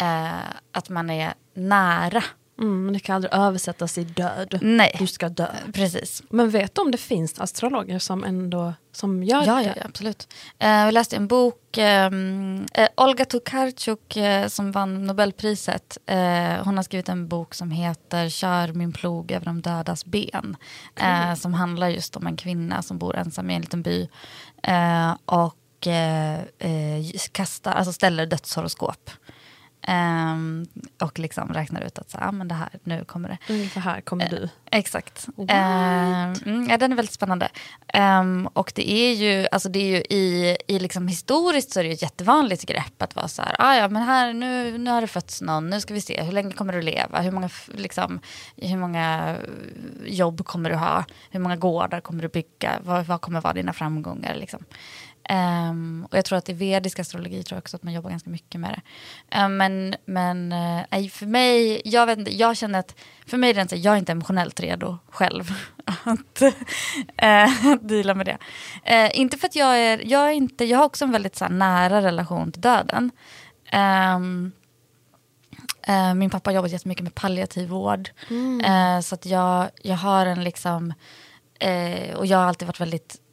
eh, 0.00 0.50
att 0.72 0.88
man 0.88 1.10
är 1.10 1.34
nära 1.54 2.22
Mm, 2.60 2.84
men 2.84 2.92
det 2.94 3.00
kan 3.00 3.16
aldrig 3.16 3.32
översättas 3.34 3.98
i 3.98 4.04
död. 4.04 4.58
Nej. 4.62 4.96
Du 4.98 5.06
ska 5.06 5.28
dö. 5.28 5.46
Precis. 5.72 6.22
Men 6.30 6.50
vet 6.50 6.74
du 6.74 6.80
om 6.82 6.90
det 6.90 6.98
finns 6.98 7.40
astrologer 7.40 7.98
som 7.98 8.24
ändå 8.24 8.74
som 8.92 9.22
gör 9.22 9.44
Ja, 9.46 9.54
det? 9.54 9.62
ja, 9.62 9.72
ja 9.76 9.82
absolut. 9.84 10.28
Eh, 10.58 10.68
jag 10.70 10.94
läste 10.94 11.16
en 11.16 11.26
bok, 11.26 11.76
ehm, 11.78 12.66
eh, 12.74 12.88
Olga 12.96 13.24
Tokarczuk 13.24 14.16
eh, 14.16 14.46
som 14.48 14.72
vann 14.72 15.04
Nobelpriset. 15.06 15.98
Eh, 16.06 16.64
hon 16.64 16.76
har 16.76 16.82
skrivit 16.82 17.08
en 17.08 17.28
bok 17.28 17.54
som 17.54 17.70
heter 17.70 18.28
Kör 18.28 18.72
min 18.72 18.92
plog 18.92 19.32
över 19.32 19.46
de 19.46 19.60
dödas 19.62 20.04
ben. 20.04 20.56
Eh, 20.96 21.34
som 21.34 21.54
handlar 21.54 21.88
just 21.88 22.16
om 22.16 22.26
en 22.26 22.36
kvinna 22.36 22.82
som 22.82 22.98
bor 22.98 23.16
ensam 23.16 23.50
i 23.50 23.54
en 23.54 23.60
liten 23.60 23.82
by. 23.82 24.08
Eh, 24.62 25.14
och 25.24 25.86
eh, 25.86 26.40
eh, 26.58 27.04
kastar, 27.32 27.72
alltså 27.72 27.92
ställer 27.92 28.26
dödshoroskop. 28.26 29.10
Ehm, 29.82 30.66
och 31.00 31.18
liksom 31.18 31.52
räknar 31.52 31.80
ut 31.80 31.98
att 31.98 32.10
så, 32.10 32.18
ah, 32.20 32.32
men 32.32 32.48
det 32.48 32.54
här, 32.54 32.68
nu 32.84 33.04
kommer 33.04 33.28
det. 33.28 33.52
Ungefär 33.52 33.80
här 33.80 34.00
kommer 34.00 34.28
du. 34.28 34.48
Exakt. 34.70 35.28
What? 35.36 35.50
Ehm, 35.50 36.32
mm, 36.32 36.70
ja, 36.70 36.76
den 36.78 36.92
är 36.92 36.96
väldigt 36.96 37.14
spännande. 37.14 37.48
Ehm, 37.88 38.46
och 38.52 38.72
det 38.74 38.90
är 38.90 39.12
ju, 39.12 39.46
alltså 39.52 39.68
det 39.68 39.78
är 39.78 39.96
ju 39.96 39.96
i, 39.96 40.56
i 40.66 40.78
liksom 40.78 41.08
historiskt 41.08 41.72
så 41.72 41.80
är 41.80 41.84
det 41.84 41.88
ju 41.88 41.94
ett 41.94 42.02
jättevanligt 42.02 42.66
grepp 42.66 43.02
att 43.02 43.16
vara 43.16 43.28
så 43.28 43.42
här, 43.42 43.56
ah, 43.58 43.74
ja 43.74 43.88
men 43.88 44.02
här, 44.02 44.32
nu, 44.32 44.78
nu 44.78 44.90
har 44.90 45.00
det 45.00 45.06
fötts 45.06 45.40
någon, 45.40 45.70
nu 45.70 45.80
ska 45.80 45.94
vi 45.94 46.00
se, 46.00 46.22
hur 46.22 46.32
länge 46.32 46.52
kommer 46.52 46.72
du 46.72 46.82
leva, 46.82 47.20
hur 47.20 47.30
många, 47.30 47.50
liksom, 47.66 48.20
hur 48.56 48.76
många 48.76 49.36
jobb 50.06 50.44
kommer 50.44 50.70
du 50.70 50.76
ha, 50.76 51.04
hur 51.30 51.40
många 51.40 51.56
gårdar 51.56 52.00
kommer 52.00 52.22
du 52.22 52.28
bygga, 52.28 52.80
vad, 52.84 53.06
vad 53.06 53.20
kommer 53.20 53.40
vara 53.40 53.54
dina 53.54 53.72
framgångar 53.72 54.34
liksom. 54.34 54.64
Ehm, 55.32 56.06
och 56.10 56.18
jag 56.18 56.24
tror 56.24 56.38
att 56.38 56.48
i 56.48 56.52
vedisk 56.52 56.98
astrologi 56.98 57.42
tror 57.42 57.56
jag 57.56 57.62
också 57.62 57.76
att 57.76 57.82
man 57.82 57.92
jobbar 57.92 58.10
ganska 58.10 58.30
mycket 58.30 58.60
med 58.60 58.70
det. 58.70 58.82
Ehm, 59.36 59.56
men 59.56 59.94
men 60.04 60.48
nej, 60.90 61.08
för 61.08 61.26
mig, 61.26 61.82
jag 61.84 62.06
vet 62.06 62.18
inte, 62.18 62.36
jag 62.36 62.56
känner 62.56 62.78
att 62.78 62.94
för 63.26 63.36
mig 63.36 63.50
är 63.50 63.54
det 63.54 63.62
inte, 63.62 63.76
jag 63.76 63.94
är 63.94 63.98
inte 63.98 64.12
emotionellt 64.12 64.60
redo 64.60 64.98
själv 65.10 65.52
att, 65.84 66.42
att 67.16 67.88
deala 67.88 68.14
med 68.14 68.26
det. 68.26 68.38
Eh, 68.84 69.20
inte 69.20 69.36
för 69.38 69.46
att 69.46 69.56
jag 69.56 69.78
är, 69.78 70.02
jag 70.06 70.28
är 70.28 70.32
inte, 70.32 70.64
jag 70.64 70.78
har 70.78 70.84
också 70.84 71.04
en 71.04 71.12
väldigt 71.12 71.36
så 71.36 71.44
här, 71.44 71.52
nära 71.52 72.02
relation 72.02 72.52
till 72.52 72.62
döden. 72.62 73.10
Ehm, 73.70 74.52
eh, 75.82 76.14
min 76.14 76.30
pappa 76.30 76.50
har 76.50 76.54
jobbat 76.54 76.70
jättemycket 76.70 77.04
med 77.04 77.14
palliativ 77.14 77.68
vård. 77.68 78.10
Eh, 78.64 79.00
så 79.00 79.14
att 79.14 79.26
jag, 79.26 79.70
jag 79.82 79.96
har 79.96 80.26
en 80.26 80.44
liksom, 80.44 80.94
och 82.16 82.26
jag 82.26 82.38
har 82.38 82.44
alltid 82.44 82.68
varit 82.68 82.80
väldigt 82.80 83.16
mm, 83.16 83.29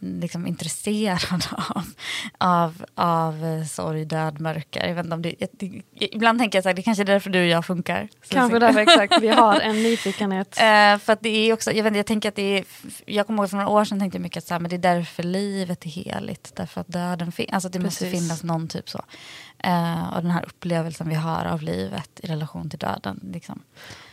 liksom, 0.00 0.46
intresserad 0.46 1.44
av, 1.68 1.84
av, 2.38 2.84
av 2.94 3.44
eh, 3.44 3.64
sorg, 3.64 4.04
död, 4.04 4.40
mörker. 4.40 4.86
Jag 4.86 4.94
vet 4.94 5.04
inte 5.04 5.14
om 5.14 5.22
det, 5.22 5.34
det, 5.52 5.82
ibland 5.98 6.38
tänker 6.38 6.58
jag 6.58 6.70
att 6.70 6.76
det 6.76 6.82
kanske 6.82 7.02
är 7.02 7.06
därför 7.06 7.30
du 7.30 7.40
och 7.40 7.46
jag 7.46 7.66
funkar. 7.66 8.08
Kanske 8.28 8.58
därför 8.58 8.80
exakt, 8.80 9.22
vi 9.22 9.28
har 9.42 9.60
en 9.60 9.82
nyfikenhet. 9.82 10.58
Eh, 10.58 10.98
för 10.98 11.18
det 11.20 11.28
är 11.28 11.52
också, 11.52 11.72
jag, 11.72 11.84
vet, 11.84 11.96
jag 11.96 12.06
tänker 12.06 12.28
att 12.28 12.36
det 12.36 12.58
är, 12.58 12.64
jag 13.06 13.26
kommer 13.26 13.42
ihåg 13.42 13.50
för 13.50 13.56
några 13.56 13.70
år 13.70 13.84
sedan 13.84 14.00
tänkte 14.00 14.16
jag 14.16 14.22
mycket 14.22 14.38
att 14.38 14.46
så 14.46 14.54
här, 14.54 14.60
men 14.60 14.70
det 14.70 14.76
är 14.76 14.94
därför 14.94 15.22
livet 15.22 15.86
är 15.86 15.90
heligt, 15.90 16.52
därför 16.56 16.80
att 16.80 16.88
döden 16.88 17.32
finns, 17.32 17.52
alltså 17.52 17.68
det 17.68 17.78
måste 17.78 18.04
Precis. 18.04 18.20
finnas 18.20 18.42
någon 18.42 18.68
typ 18.68 18.88
så. 18.88 19.04
Eh, 19.62 20.14
och 20.14 20.22
den 20.22 20.30
här 20.30 20.44
upplevelsen 20.44 21.08
vi 21.08 21.14
har 21.14 21.44
av 21.44 21.62
livet 21.62 22.20
i 22.22 22.26
relation 22.26 22.70
till 22.70 22.78
döden. 22.78 23.20
Liksom. 23.32 23.62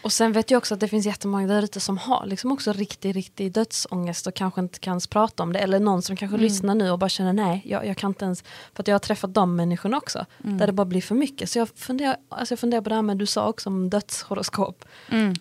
Och 0.04 0.14
sen 0.14 0.32
vet 0.32 0.52
jag 0.52 0.58
också 0.58 0.74
att 0.74 0.80
det 0.80 0.88
finns 0.88 1.06
jättemånga 1.06 1.48
där 1.48 1.64
ute 1.64 1.80
som 1.80 1.98
har 1.98 2.26
liksom 2.26 2.52
också 2.52 2.74
riktig, 2.74 3.16
riktig 3.16 3.52
dödsångest 3.52 4.28
och 4.28 4.34
kanske 4.34 4.62
inte 4.62 4.80
kan 4.80 5.02
prata 5.10 5.44
om 5.44 5.54
det. 5.54 5.60
Eller 5.60 5.80
någon 5.80 6.02
som 6.02 6.16
kanske 6.16 6.38
lyssnar 6.38 6.76
nu 6.76 6.92
och 6.92 7.00
bara 7.00 7.10
känner 7.10 7.34
nej, 7.34 7.62
jag, 7.66 7.86
jag 7.86 7.98
kan 7.98 8.10
inte 8.10 8.26
ens. 8.26 8.44
För 8.74 8.84
att 8.84 8.88
jag 8.88 8.96
har 8.96 9.00
träffat 9.00 9.34
de 9.34 9.56
människorna 9.56 9.98
också. 9.98 10.26
Där 10.58 10.68
det 10.68 10.74
bara 10.74 10.86
blir 10.86 11.02
för 11.02 11.16
mycket. 11.16 11.50
Så 11.50 11.60
jag 11.60 11.70
funderar, 11.70 12.18
alltså 12.30 12.52
jag 12.52 12.60
funderar 12.60 12.82
på 12.82 12.90
det 12.90 12.96
här 12.96 13.02
med 13.02 13.18
du 13.18 13.26
sa 13.26 13.48
också 13.48 13.70
om 13.70 13.90
dödshoroskop. 13.90 14.86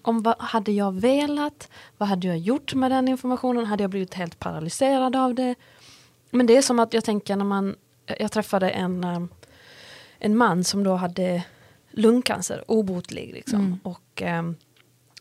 Om 0.02 0.22
vad 0.22 0.34
hade 0.38 0.72
jag 0.72 1.00
velat? 1.00 1.68
Vad 1.98 2.08
hade 2.08 2.26
jag 2.26 2.38
gjort 2.38 2.74
med 2.74 2.90
den 2.90 3.08
informationen? 3.08 3.66
Hade 3.66 3.82
jag 3.82 3.90
blivit 3.90 4.14
helt 4.14 4.38
paralyserad 4.38 5.16
av 5.16 5.34
det? 5.34 5.54
Men 6.30 6.46
det 6.46 6.56
är 6.56 6.62
som 6.62 6.78
att 6.78 6.94
jag 6.94 7.04
tänker 7.04 7.36
när 7.36 7.44
man, 7.44 7.76
jag 8.18 8.32
träffade 8.32 8.70
en, 8.70 9.04
eh, 9.04 9.20
en 10.18 10.36
man 10.36 10.64
som 10.64 10.84
då 10.84 10.94
hade 10.94 11.44
lungcancer, 11.90 12.64
obotlig 12.68 13.32
liksom. 13.34 13.80
Och 13.82 14.22
ehm, 14.22 14.56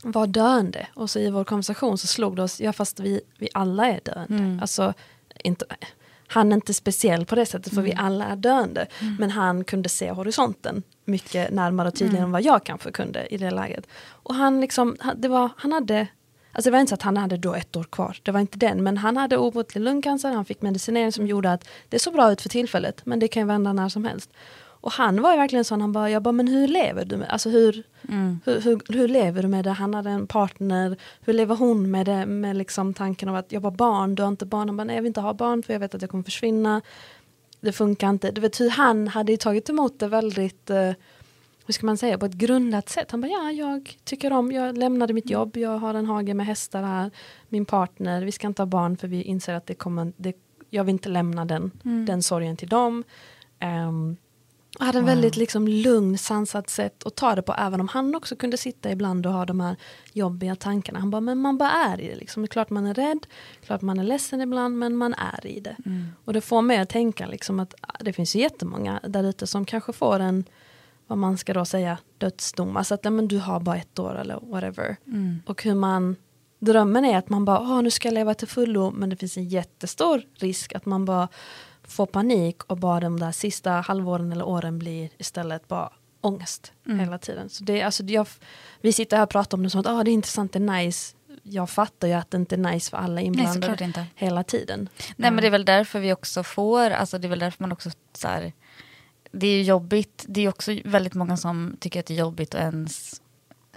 var 0.03 0.27
döende. 0.27 0.87
Och 0.93 1.09
så 1.09 1.19
i 1.19 1.29
vår 1.29 1.43
konversation 1.43 1.97
så 1.97 2.07
slog 2.07 2.35
det 2.35 2.43
oss, 2.43 2.61
ja 2.61 2.73
fast 2.73 2.99
vi, 2.99 3.21
vi 3.37 3.49
alla 3.53 3.87
är 3.87 3.99
döende. 4.03 4.61
Alltså, 4.61 4.93
inte, 5.43 5.65
han 6.27 6.51
är 6.51 6.55
inte 6.55 6.73
speciell 6.73 7.25
på 7.25 7.35
det 7.35 7.45
sättet 7.45 7.73
för 7.73 7.81
vi 7.81 7.93
alla 7.93 8.25
är 8.25 8.35
döende. 8.35 8.87
Men 9.19 9.31
han 9.31 9.63
kunde 9.63 9.89
se 9.89 10.11
horisonten 10.11 10.83
mycket 11.05 11.51
närmare 11.51 11.87
och 11.87 11.95
tydligare 11.95 12.25
än 12.25 12.31
vad 12.31 12.41
jag 12.41 12.63
kanske 12.63 12.91
kunde 12.91 13.27
i 13.33 13.37
det 13.37 13.51
läget. 13.51 13.87
Och 14.07 14.35
han 14.35 14.61
liksom, 14.61 14.97
det 15.15 15.27
var, 15.27 15.49
han 15.57 15.71
hade 15.71 16.07
Alltså 16.51 16.69
det 16.69 16.71
var 16.71 16.79
inte 16.79 16.89
så 16.89 16.95
att 16.95 17.01
han 17.01 17.17
hade 17.17 17.37
då 17.37 17.53
ett 17.53 17.75
år 17.75 17.83
kvar, 17.83 18.17
det 18.23 18.31
var 18.31 18.39
inte 18.39 18.57
den. 18.57 18.83
Men 18.83 18.97
han 18.97 19.17
hade 19.17 19.37
obotlig 19.37 19.81
lungcancer, 19.81 20.31
han 20.31 20.45
fick 20.45 20.61
medicinering 20.61 21.11
som 21.11 21.27
gjorde 21.27 21.51
att 21.51 21.67
det 21.89 21.99
såg 21.99 22.13
bra 22.13 22.31
ut 22.31 22.41
för 22.41 22.49
tillfället, 22.49 23.05
men 23.05 23.19
det 23.19 23.27
kan 23.27 23.41
ju 23.41 23.47
vända 23.47 23.73
när 23.73 23.89
som 23.89 24.05
helst. 24.05 24.29
Och 24.87 24.93
han 24.93 25.21
var 25.21 25.31
ju 25.31 25.37
verkligen 25.37 25.65
sån, 25.65 25.81
han 25.81 25.91
bara, 25.91 26.09
jag 26.09 26.23
bara, 26.23 26.31
men 26.31 26.47
hur 26.47 26.67
lever 26.67 27.05
du 27.05 27.17
med, 27.17 27.29
alltså 27.29 27.49
hur, 27.49 27.83
hur, 28.45 28.61
hur, 28.61 28.93
hur 28.93 29.07
lever 29.07 29.41
du 29.41 29.47
med 29.47 29.63
det? 29.65 29.71
Han 29.71 29.93
hade 29.93 30.09
en 30.09 30.27
partner, 30.27 30.97
hur 31.21 31.33
lever 31.33 31.55
hon 31.55 31.91
med 31.91 32.05
det, 32.05 32.25
med 32.25 32.57
liksom 32.57 32.93
tanken 32.93 33.29
av 33.29 33.35
att 33.35 33.51
jag 33.51 33.61
var 33.61 33.71
barn, 33.71 34.15
du 34.15 34.23
har 34.23 34.27
inte 34.27 34.45
barn, 34.45 34.69
han 34.69 34.77
bara, 34.77 34.83
nej 34.83 34.95
jag 34.95 35.03
vill 35.03 35.07
inte 35.07 35.21
ha 35.21 35.33
barn 35.33 35.63
för 35.63 35.73
jag 35.73 35.79
vet 35.79 35.95
att 35.95 36.01
jag 36.01 36.11
kommer 36.11 36.23
försvinna. 36.23 36.81
Det 37.61 37.71
funkar 37.71 38.09
inte, 38.09 38.31
du 38.31 38.41
vet 38.41 38.59
hur 38.59 38.69
han 38.69 39.07
hade 39.07 39.31
ju 39.31 39.37
tagit 39.37 39.69
emot 39.69 39.99
det 39.99 40.07
väldigt 40.07 40.69
eh, 40.69 40.91
hur 41.65 41.73
ska 41.73 41.85
man 41.85 41.97
säga, 41.97 42.17
på 42.17 42.25
ett 42.25 42.33
grundat 42.33 42.89
sätt. 42.89 43.11
Han 43.11 43.21
bara, 43.21 43.31
ja, 43.31 43.51
jag 43.51 43.97
tycker 44.03 44.33
om, 44.33 44.51
jag 44.51 44.77
lämnade 44.77 45.13
mitt 45.13 45.29
jobb, 45.29 45.57
jag 45.57 45.77
har 45.77 45.93
en 45.93 46.05
hage 46.05 46.33
med 46.33 46.45
hästar 46.45 46.83
här, 46.83 47.11
min 47.49 47.65
partner, 47.65 48.21
vi 48.21 48.31
ska 48.31 48.47
inte 48.47 48.61
ha 48.61 48.67
barn 48.67 48.97
för 48.97 49.07
vi 49.07 49.23
inser 49.23 49.53
att 49.53 49.65
det 49.65 49.75
kommer, 49.75 50.13
det, 50.17 50.33
jag 50.69 50.83
vill 50.83 50.93
inte 50.93 51.09
lämna 51.09 51.45
den, 51.45 51.71
den 52.07 52.23
sorgen 52.23 52.57
till 52.57 52.69
dem. 52.69 53.03
Um, 53.87 54.17
och 54.79 54.85
hade 54.85 54.99
en 54.99 55.05
väldigt 55.05 55.37
liksom 55.37 55.67
lugn, 55.67 56.17
sansat 56.17 56.69
sätt 56.69 57.03
att 57.05 57.15
ta 57.15 57.35
det 57.35 57.41
på, 57.41 57.53
även 57.53 57.81
om 57.81 57.87
han 57.87 58.15
också 58.15 58.35
kunde 58.35 58.57
sitta 58.57 58.91
ibland 58.91 59.25
och 59.25 59.33
ha 59.33 59.45
de 59.45 59.59
här 59.59 59.75
jobbiga 60.13 60.55
tankarna. 60.55 60.99
Han 60.99 61.11
bara, 61.11 61.21
men 61.21 61.37
man 61.37 61.57
bara 61.57 61.71
är 61.71 62.01
i 62.01 62.07
det. 62.07 62.15
Liksom. 62.15 62.41
Det 62.41 62.45
är 62.45 62.47
klart 62.47 62.69
man 62.69 62.85
är 62.85 62.93
rädd, 62.93 63.27
klart 63.65 63.81
man 63.81 63.99
är 63.99 64.03
ledsen 64.03 64.41
ibland, 64.41 64.77
men 64.77 64.97
man 64.97 65.13
är 65.13 65.47
i 65.47 65.59
det. 65.59 65.75
Och 66.25 66.33
det 66.33 66.41
får 66.41 66.61
mig 66.61 66.77
att 66.77 66.89
tänka 66.89 67.27
liksom 67.27 67.59
att 67.59 67.73
ah, 67.81 67.97
det 67.99 68.13
finns 68.13 68.35
jättemånga 68.35 68.99
där 69.03 69.23
ute 69.23 69.47
som 69.47 69.65
kanske 69.65 69.93
får 69.93 70.19
en 70.19 70.45
vad 71.07 71.17
man 71.17 71.37
ska 71.37 71.53
då 71.53 71.65
säga, 71.65 71.97
dödsdom. 72.17 72.77
Alltså 72.77 72.93
att 72.93 73.05
ja, 73.05 73.11
men 73.11 73.27
du 73.27 73.37
har 73.37 73.59
bara 73.59 73.77
ett 73.77 73.99
år 73.99 74.19
eller 74.19 74.39
whatever. 74.41 74.97
Och 75.45 75.63
hur 75.63 75.75
man 75.75 76.15
Drömmen 76.59 77.05
är 77.05 77.17
att 77.17 77.29
man 77.29 77.45
bara, 77.45 77.59
Åh, 77.59 77.81
nu 77.81 77.91
ska 77.91 78.07
jag 78.07 78.13
leva 78.13 78.33
till 78.33 78.47
fullo, 78.47 78.91
men 78.91 79.09
det 79.09 79.15
finns 79.15 79.37
en 79.37 79.49
jättestor 79.49 80.21
risk 80.33 80.75
att 80.75 80.85
man 80.85 81.05
bara 81.05 81.27
får 81.87 82.05
panik 82.05 82.63
och 82.63 82.77
bara 82.77 82.99
de 82.99 83.19
där 83.19 83.31
sista 83.31 83.71
halvåren 83.71 84.31
eller 84.31 84.47
åren 84.47 84.79
blir 84.79 85.09
istället 85.17 85.67
bara 85.67 85.89
ångest 86.21 86.71
Mm. 86.85 86.99
hela 86.99 87.17
tiden. 87.17 87.49
Så 87.49 87.63
det, 87.63 87.81
alltså, 87.81 88.03
jag, 88.03 88.27
vi 88.81 88.93
sitter 88.93 89.17
här 89.17 89.23
och 89.23 89.29
pratar 89.29 89.57
om 89.57 89.63
det 89.63 89.69
som 89.69 89.79
att 89.81 89.87
ah, 89.87 90.03
det 90.03 90.11
är 90.11 90.13
intressant, 90.13 90.53
det 90.53 90.59
är 90.59 90.83
nice. 90.83 91.15
Jag 91.43 91.69
fattar 91.69 92.07
ju 92.07 92.13
att 92.13 92.31
det 92.31 92.37
inte 92.37 92.55
är 92.55 92.57
nice 92.57 92.89
för 92.89 92.97
alla 92.97 93.15
Nej, 93.15 93.25
inblandade 93.25 93.83
inte. 93.85 94.05
hela 94.15 94.43
tiden. 94.43 94.89
Nej 95.15 95.31
men 95.31 95.41
det 95.41 95.47
är 95.47 95.51
väl 95.51 95.65
därför 95.65 95.99
vi 95.99 96.13
också 96.13 96.43
får, 96.43 96.89
alltså 96.89 97.17
det 97.17 97.27
är 97.27 97.29
väl 97.29 97.39
därför 97.39 97.63
man 97.63 97.71
också 97.71 97.89
så 98.13 98.27
här, 98.27 98.53
det 99.31 99.47
är 99.47 99.51
ju 99.51 99.63
jobbigt, 99.63 100.25
det 100.27 100.41
är 100.41 100.49
också 100.49 100.71
väldigt 100.85 101.13
många 101.13 101.37
som 101.37 101.77
tycker 101.79 101.99
att 101.99 102.05
det 102.05 102.13
är 102.13 102.17
jobbigt 102.19 102.55
att 102.55 102.61
ens, 102.61 103.21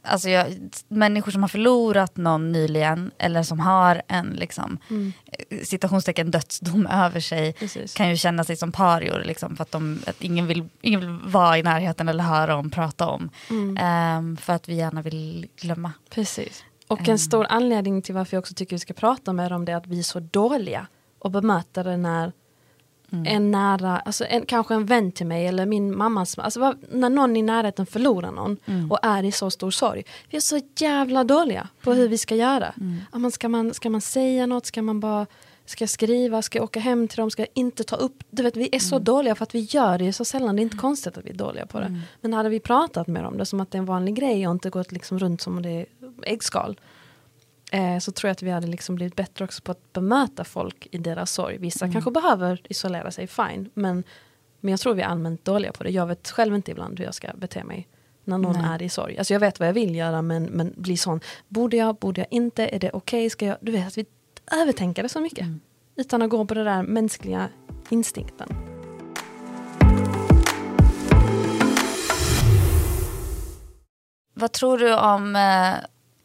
alltså 0.02 0.28
jag, 0.28 0.70
människor 0.88 1.32
som 1.32 1.42
har 1.42 1.48
förlorat 1.48 2.16
någon 2.16 2.52
nyligen 2.52 3.10
eller 3.18 3.42
som 3.42 3.60
har 3.60 4.02
en 4.08 4.26
liksom 4.26 4.78
eh, 4.88 5.58
citationstecken 5.62 6.30
dödsdom 6.30 6.86
över 6.86 7.20
sig 7.20 7.52
Precis. 7.52 7.94
kan 7.94 8.10
ju 8.10 8.16
känna 8.16 8.44
sig 8.44 8.56
som 8.56 8.72
parior 8.72 9.22
liksom 9.24 9.56
för 9.56 9.62
att, 9.62 9.72
de, 9.72 10.02
att 10.06 10.22
ingen, 10.22 10.46
vill, 10.46 10.68
ingen 10.80 11.00
vill 11.00 11.30
vara 11.30 11.58
i 11.58 11.62
närheten 11.62 12.08
eller 12.08 12.24
höra 12.24 12.56
om, 12.56 12.70
prata 12.70 13.06
om. 13.06 13.30
Ehm, 13.78 14.36
för 14.36 14.52
att 14.52 14.68
vi 14.68 14.74
gärna 14.74 15.02
vill 15.02 15.48
glömma. 15.56 15.92
Precis. 16.10 16.64
Och 16.86 17.08
en 17.08 17.18
stor 17.18 17.46
anledning 17.48 18.02
till 18.02 18.14
varför 18.14 18.36
jag 18.36 18.42
också 18.42 18.54
tycker 18.54 18.76
vi 18.76 18.80
ska 18.80 18.94
prata 18.94 19.32
med 19.32 19.50
dem 19.50 19.64
det 19.64 19.72
är 19.72 19.76
att 19.76 19.86
vi 19.86 19.98
är 19.98 20.02
så 20.02 20.20
dåliga 20.20 20.86
och 21.18 21.30
bemöta 21.30 21.82
det 21.82 21.96
när 21.96 22.32
en 23.27 23.51
nära, 23.51 23.99
alltså 23.99 24.25
en, 24.29 24.46
kanske 24.46 24.75
en 24.75 24.87
vän 24.87 25.12
till 25.12 25.27
mig 25.27 25.46
eller 25.46 25.66
min 25.66 25.96
mammas, 25.99 26.38
alltså 26.38 26.61
vad- 26.61 26.77
när 26.90 27.11
någon 27.11 27.37
i 27.37 27.42
närheten 27.42 27.87
förlorar 27.87 28.31
någon 28.33 28.57
och 28.90 28.99
är 29.03 29.23
i 29.23 29.33
så 29.33 29.51
stor 29.51 29.70
sorg. 29.70 30.03
Vi 30.31 30.37
är 30.37 30.40
så 30.40 30.61
jävla 30.79 31.25
dåliga 31.25 31.68
på 31.83 31.92
hur 31.92 32.09
vi 32.09 32.18
ska 32.18 32.35
göra. 32.35 32.75
Men 33.12 33.31
ska, 33.31 33.49
man, 33.49 33.75
ska 33.75 33.90
man 33.90 34.01
säga 34.01 34.46
något, 34.46 34.66
ska 34.66 34.83
man 34.83 35.01
bara 35.01 35.27
Ska 35.66 35.83
jag 35.83 35.90
skriva, 35.90 36.42
ska 36.42 36.59
jag 36.59 36.64
åka 36.64 36.81
hem 36.81 37.09
till 37.09 37.16
dem, 37.16 37.31
ska 37.31 37.42
jag 37.42 37.49
inte 37.55 37.85
ta 37.85 37.96
upp? 37.96 38.23
Du 38.31 38.42
vet, 38.42 38.57
vi 38.57 38.68
är 38.73 38.79
så 38.79 38.99
dåliga 38.99 39.35
för 39.35 39.42
att 39.42 39.55
vi 39.55 39.59
gör 39.61 39.99
det 39.99 40.12
så 40.12 40.25
sällan. 40.25 40.57
Det 40.57 40.61
är 40.61 40.64
inte 40.64 40.77
konstigt 40.77 41.18
att 41.18 41.25
vi 41.25 41.31
är 41.31 41.35
dåliga 41.35 41.66
på 41.66 41.81
det. 41.81 41.87
Men 42.20 42.33
hade 42.33 42.49
vi 42.49 42.61
pratat 42.61 43.07
med 43.07 43.25
dem 43.25 43.38
det 43.38 43.46
som 43.46 43.61
att 43.61 43.70
det 43.70 43.77
är 43.77 43.81
en 43.81 43.85
vanlig 43.87 44.14
grej 44.14 44.46
och 44.49 44.53
inte 44.53 44.70
gått 44.70 44.92
liksom 44.92 45.18
runt 45.18 45.40
som 45.40 45.57
om 45.57 45.62
det 45.62 45.70
är 45.70 45.87
äggskal. 46.23 46.81
Eh, 47.72 47.98
så 47.98 48.12
tror 48.12 48.28
jag 48.28 48.33
att 48.33 48.42
vi 48.42 48.50
hade 48.50 48.66
liksom 48.66 48.94
blivit 48.94 49.16
bättre 49.16 49.44
också 49.44 49.62
på 49.62 49.72
att 49.72 49.92
bemöta 49.92 50.44
folk 50.44 50.88
i 50.90 50.98
deras 50.98 51.33
sorg. 51.33 51.59
Vissa 51.59 51.92
kanske 51.92 52.11
behöver 52.11 52.62
isolera 52.68 53.11
sig, 53.11 53.26
fine. 53.26 53.70
Men, 53.74 54.04
men 54.61 54.70
jag 54.70 54.80
tror 54.80 54.94
vi 54.94 55.02
är 55.02 55.06
allmänt 55.06 55.44
dåliga 55.44 55.72
på 55.72 55.85
det. 55.85 55.90
Jag 55.90 56.06
vet 56.06 56.30
själv 56.30 56.54
inte 56.54 56.70
ibland 56.70 56.98
hur 56.98 57.04
jag 57.04 57.14
ska 57.14 57.28
bete 57.35 57.64
mig 57.64 57.88
när 58.24 58.38
någon 58.38 58.62
Nej. 58.62 58.74
är 58.74 58.83
i 58.83 58.88
sorg. 58.88 59.18
Alltså 59.18 59.33
jag 59.33 59.40
vet 59.40 59.59
vad 59.61 59.68
jag 59.68 59.72
vill 59.72 59.94
göra 59.94 60.22
men, 60.22 60.44
men 60.44 60.74
blir 60.76 60.96
sån, 60.96 61.20
borde 61.48 61.76
jag, 61.76 61.96
borde 61.96 62.20
jag 62.20 62.28
inte, 62.30 62.66
är 62.66 62.78
det 62.78 62.90
okej, 62.90 63.30
ska 63.30 63.46
jag, 63.46 63.56
du 63.61 63.72
vet 63.72 63.87
att 63.87 63.98
vi 63.98 64.06
övertänker 64.62 65.02
det 65.02 65.09
så 65.09 65.20
mycket. 65.20 65.46
Utan 65.96 66.22
att 66.22 66.30
gå 66.30 66.44
på 66.44 66.54
den 66.54 66.64
där 66.64 66.83
mänskliga 66.83 67.48
instinkten. 67.88 68.48
Vad 74.35 74.52
tror 74.52 74.78
du 74.78 74.94
om 74.94 75.37
eh, 75.37 75.74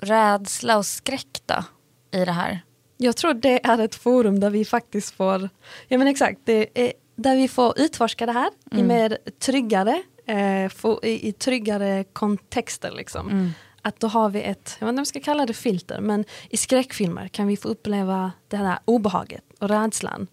rädsla 0.05 0.77
och 0.77 0.85
skräck 0.85 1.41
då, 1.45 1.63
i 2.19 2.25
det 2.25 2.31
här? 2.31 2.61
Jag 2.97 3.17
tror 3.17 3.33
det 3.33 3.65
är 3.65 3.79
ett 3.79 3.95
forum 3.95 4.39
där 4.39 4.49
vi 4.49 4.65
faktiskt 4.65 5.15
får, 5.15 5.49
ja 5.87 5.97
men 5.97 6.07
exakt, 6.07 6.39
det 6.43 6.85
är, 6.85 6.93
där 7.15 7.35
vi 7.35 7.47
får 7.47 7.79
utforska 7.79 8.25
det 8.25 8.31
här 8.31 8.49
i 8.71 8.83
mer 8.83 9.17
tryggare, 9.39 10.03
eh, 10.27 10.69
få, 10.69 10.99
i, 11.03 11.27
i 11.27 11.31
tryggare 11.31 12.03
kontexter 12.03 12.91
liksom. 12.91 13.53
Att 13.81 13.99
då 13.99 14.07
har 14.07 14.29
vi 14.29 14.41
ett, 14.41 14.77
jag 14.79 14.85
vet 14.85 14.89
inte 14.89 14.89
om 14.89 14.97
jag 14.97 15.07
ska 15.07 15.19
kalla 15.19 15.45
det 15.45 15.53
filter, 15.53 16.01
men 16.01 16.25
i 16.49 16.57
skräckfilmer 16.57 17.27
kan 17.27 17.47
vi 17.47 17.57
få 17.57 17.67
uppleva 17.67 18.31
det 18.47 18.57
här 18.57 18.79
obehaget 18.85 19.43
och 19.59 19.69
rädslan 19.69 20.27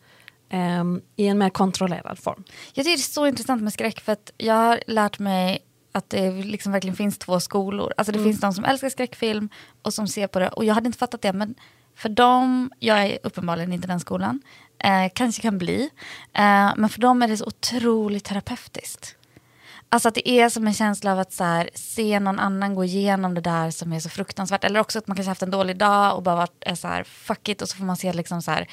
ehm, 0.48 1.00
i 1.16 1.26
en 1.26 1.38
mer 1.38 1.50
kontrollerad 1.50 2.18
form. 2.18 2.44
Jag 2.74 2.85
tycker 2.85 2.96
det 2.96 3.02
är 3.02 3.12
så 3.12 3.26
intressant 3.26 3.62
med 3.62 3.72
skräck 3.72 4.00
för 4.00 4.12
att 4.12 4.32
jag 4.37 4.54
har 4.54 4.80
lärt 4.87 5.18
mig 5.18 5.58
att 5.92 6.11
det 6.11 6.31
liksom 6.31 6.72
verkligen 6.72 6.96
finns 6.96 7.18
två 7.18 7.40
skolor. 7.40 7.92
Alltså 7.96 8.12
det 8.12 8.22
finns 8.22 8.40
de 8.40 8.52
som 8.52 8.64
älskar 8.64 8.88
skräckfilm 8.88 9.48
och 9.83 9.94
som 9.94 10.09
ser 10.09 10.26
på 10.26 10.38
det. 10.38 10.48
Och 10.48 10.64
jag 10.64 10.74
hade 10.74 10.87
inte 10.87 10.98
fattat 10.98 11.22
det 11.22 11.33
men 11.33 11.55
för 11.94 12.09
dem, 12.09 12.70
jag 12.78 13.02
är 13.02 13.18
uppenbarligen 13.22 13.72
inte 13.72 13.87
den 13.87 14.00
skolan, 14.00 14.40
eh, 14.78 15.12
kanske 15.14 15.42
kan 15.42 15.59
bli. 15.59 15.90
Eh, 16.33 16.72
men 16.76 16.88
för 16.88 17.00
dem 17.00 17.22
är 17.22 17.28
det 17.28 17.37
så 17.37 17.46
otroligt 17.46 18.24
terapeutiskt. 18.24 19.16
Alltså 19.92 20.09
att 20.09 20.14
det 20.14 20.28
är 20.28 20.48
som 20.48 20.66
en 20.66 20.74
känsla 20.74 21.12
av 21.12 21.18
att 21.18 21.33
så 21.33 21.44
här, 21.44 21.70
se 21.74 22.20
någon 22.20 22.38
annan 22.38 22.74
gå 22.74 22.85
igenom 22.85 23.35
det 23.35 23.40
där 23.40 23.70
som 23.70 23.92
är 23.92 24.00
så 24.00 24.09
fruktansvärt. 24.09 24.64
Eller 24.64 24.81
också 24.81 24.98
att 24.98 25.07
man 25.07 25.16
kanske 25.16 25.31
haft 25.31 25.42
en 25.42 25.50
dålig 25.50 25.76
dag 25.76 26.16
och 26.16 26.22
bara 26.22 26.37
varit 26.37 26.78
så 26.78 26.88
här, 26.88 27.05
fuck 27.05 27.48
it. 27.48 27.62
Och 27.62 27.68
så 27.68 27.76
får 27.76 27.85
man 27.85 27.96
se 27.96 28.12
liksom 28.12 28.42
så 28.42 28.50
här, 28.50 28.66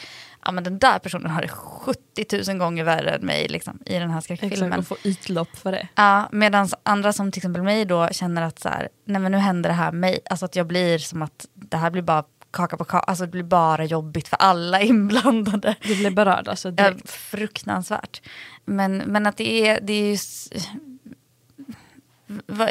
ja 0.45 0.51
men 0.51 0.63
den 0.63 0.79
där 0.79 0.99
personen 0.99 1.31
har 1.31 1.41
det 1.41 1.47
70 1.47 2.51
000 2.51 2.57
gånger 2.57 2.83
värre 2.83 3.09
än 3.11 3.25
mig 3.25 3.47
liksom, 3.47 3.79
i 3.85 3.93
den 3.93 4.09
här 4.09 4.21
skräckfilmen. 4.21 4.73
Exakt, 4.73 4.79
och 4.79 4.87
få 4.87 5.09
utlopp 5.09 5.55
för 5.57 5.71
det. 5.71 5.87
Ja, 5.95 6.29
medan 6.31 6.69
andra 6.83 7.13
som 7.13 7.31
till 7.31 7.39
exempel 7.39 7.63
mig 7.63 7.85
då 7.85 8.07
känner 8.11 8.41
att 8.41 8.59
så 8.59 8.69
här, 8.69 8.89
nej 9.05 9.21
men 9.21 9.31
nu 9.31 9.37
händer 9.37 9.69
det 9.69 9.75
här 9.75 9.91
mig. 9.91 10.19
Alltså 10.29 10.45
att 10.45 10.55
jag 10.55 10.67
blir 10.67 10.97
som 10.97 11.21
att 11.21 11.45
det 11.53 11.77
här 11.77 11.89
blir 11.91 12.01
bara 12.01 12.23
kaka 12.51 12.77
på 12.77 12.83
kaka, 12.83 12.99
alltså 12.99 13.25
det 13.25 13.31
blir 13.31 13.43
bara 13.43 13.85
jobbigt 13.85 14.27
för 14.27 14.37
alla 14.37 14.81
inblandade. 14.91 15.75
Du 15.81 15.95
blir 15.95 16.11
berörd 16.11 16.47
alltså 16.47 16.67
Ja, 16.67 16.73
direkt. 16.89 17.09
fruktansvärt. 17.09 18.21
Men, 18.65 18.97
men 18.97 19.27
att 19.27 19.37
det 19.37 19.67
är, 19.67 19.81
det 19.81 19.93
är 19.93 20.11
ju 20.11 20.17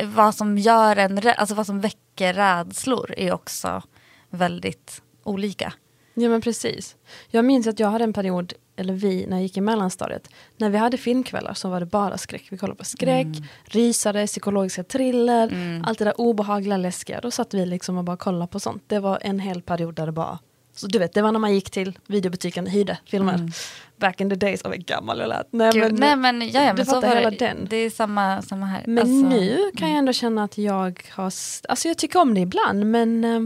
vad, 0.05 0.35
som 0.35 0.59
gör 0.59 0.97
en, 0.97 1.18
rä- 1.21 1.35
alltså 1.35 1.55
vad 1.55 1.66
som 1.66 1.81
väcker 1.81 2.33
rädslor 2.35 3.14
är 3.16 3.33
också 3.33 3.83
väldigt 4.31 5.03
olika. 5.25 5.73
Ja 6.14 6.29
men 6.29 6.40
precis. 6.40 6.97
Jag 7.29 7.44
minns 7.44 7.66
att 7.66 7.81
jag 7.81 7.88
hade 7.90 8.05
en 8.05 8.12
period, 8.12 8.53
eller 8.77 8.92
vi, 8.94 9.27
när 9.27 9.37
jag 9.37 9.42
gick 9.42 9.57
i 9.57 9.61
mellanstadiet. 9.61 10.29
När 10.57 10.71
vi 10.71 10.79
hade 10.79 10.97
filmkvällar 10.97 11.55
så 11.55 11.68
var 11.68 11.81
det 11.81 11.87
bara 11.87 12.18
skräck. 12.18 12.47
Vi 12.51 12.59
kollade 12.59 12.79
på 12.79 12.85
skräck, 12.85 13.27
rysare, 13.64 14.27
psykologiska 14.27 14.85
thriller, 14.85 15.83
allt 15.87 15.99
det 15.99 16.05
där 16.05 16.21
obehagliga, 16.21 16.77
läskiga. 16.77 17.21
Då 17.21 17.31
satt 17.31 17.55
vi 17.55 17.66
liksom 17.66 17.99
och 17.99 18.05
bara 18.05 18.16
kollade 18.16 18.47
på 18.47 18.61
sånt. 18.61 18.83
Det 18.87 18.99
var 19.01 19.18
en 19.23 19.38
hel 19.40 19.62
period 19.62 19.94
där 19.94 20.07
det 20.07 20.12
bara 20.12 20.38
så 20.78 20.86
du 20.86 20.98
vet, 20.98 21.14
det 21.14 21.22
var 21.22 21.32
när 21.32 21.38
man 21.38 21.54
gick 21.54 21.70
till 21.70 21.98
videobutiken 22.06 22.64
och 22.64 22.70
hyrde 22.70 22.98
filmer. 23.04 23.50
Back 23.96 24.20
in 24.20 24.30
the 24.30 24.36
days, 24.36 24.62
av 24.62 24.70
vad 24.70 24.86
gammal 24.86 25.18
jag 25.18 25.28
lät. 25.28 25.46
Nej, 25.50 25.72
Gud, 25.72 25.82
men, 25.82 25.94
nej 25.94 26.16
men, 26.16 26.50
ja, 26.50 26.74
men 26.74 26.86
så 26.86 27.00
var 27.00 27.08
hela 27.08 27.30
det, 27.30 27.36
den. 27.36 27.66
det 27.70 27.76
är 27.76 27.90
samma, 27.90 28.42
samma 28.42 28.66
här. 28.66 28.82
Men 28.86 28.98
Alltså, 28.98 29.28
nu 29.28 29.70
kan 29.76 29.90
jag 29.90 29.98
ändå 29.98 30.12
känna 30.12 30.44
att 30.44 30.58
jag 30.58 31.02
har, 31.10 31.24
alltså 31.24 31.88
jag 31.88 31.98
tycker 31.98 32.20
om 32.20 32.34
det 32.34 32.40
ibland 32.40 32.86
men 32.86 33.24
eh, 33.24 33.40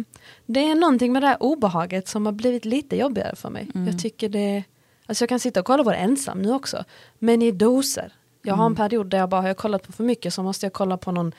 det 0.46 0.60
är 0.70 0.74
någonting 0.74 1.12
med 1.12 1.22
det 1.22 1.28
här 1.28 1.42
obehaget 1.42 2.08
som 2.08 2.26
har 2.26 2.32
blivit 2.32 2.64
lite 2.64 2.96
jobbigare 2.96 3.36
för 3.36 3.50
mig. 3.50 3.68
Jag 3.86 3.98
tycker 3.98 4.28
det, 4.28 4.64
alltså 5.06 5.22
jag 5.22 5.28
kan 5.28 5.40
sitta 5.40 5.60
och 5.60 5.66
kolla 5.66 5.84
på 5.84 5.90
det 5.90 5.96
ensam 5.96 6.42
nu 6.42 6.52
också, 6.52 6.84
men 7.18 7.42
i 7.42 7.52
doser. 7.52 8.12
Jag 8.42 8.54
har 8.54 8.66
en 8.66 8.76
period 8.76 9.06
där 9.06 9.18
jag 9.18 9.28
bara 9.28 9.40
har 9.40 9.48
jag 9.48 9.56
kollat 9.56 9.86
på 9.86 9.92
för 9.92 10.04
mycket 10.04 10.34
så 10.34 10.42
måste 10.42 10.66
jag 10.66 10.72
kolla 10.72 10.96
på 10.96 11.12
någon 11.12 11.32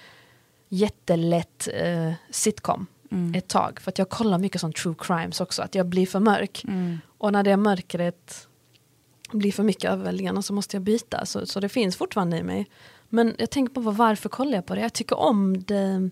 jättelätt 0.70 1.68
eh, 1.74 2.14
sitcom 2.30 2.88
ett 3.36 3.48
tag. 3.48 3.80
För 3.80 3.92
att 3.92 3.98
jag 3.98 4.10
kollar 4.10 4.38
mycket 4.38 4.62
sån 4.62 4.74
true 4.74 4.96
crimes 4.98 5.42
också, 5.42 5.62
att 5.62 5.76
jag 5.76 5.86
blir 5.86 6.06
för 6.06 6.20
mörk. 6.20 6.64
Och 7.18 7.34
när 7.34 7.44
det 7.44 7.58
mörkret 7.58 8.48
blir 9.32 9.52
för 9.52 9.64
mycket 9.64 9.92
överväldigande 9.92 10.44
så 10.44 10.54
måste 10.54 10.76
jag 10.76 10.84
byta. 10.84 11.26
Så, 11.26 11.46
så 11.46 11.60
det 11.60 11.70
finns 11.70 11.96
fortfarande 11.96 12.38
i 12.38 12.44
mig. 12.44 12.70
Men 13.10 13.36
jag 13.38 13.50
tänker 13.50 13.74
på 13.74 13.82
varför 13.82 14.30
kollar 14.30 14.54
jag 14.54 14.66
på 14.66 14.76
det? 14.76 14.82
Jag 14.82 14.94
tycker 14.94 15.20
om 15.20 15.64
det. 15.64 16.10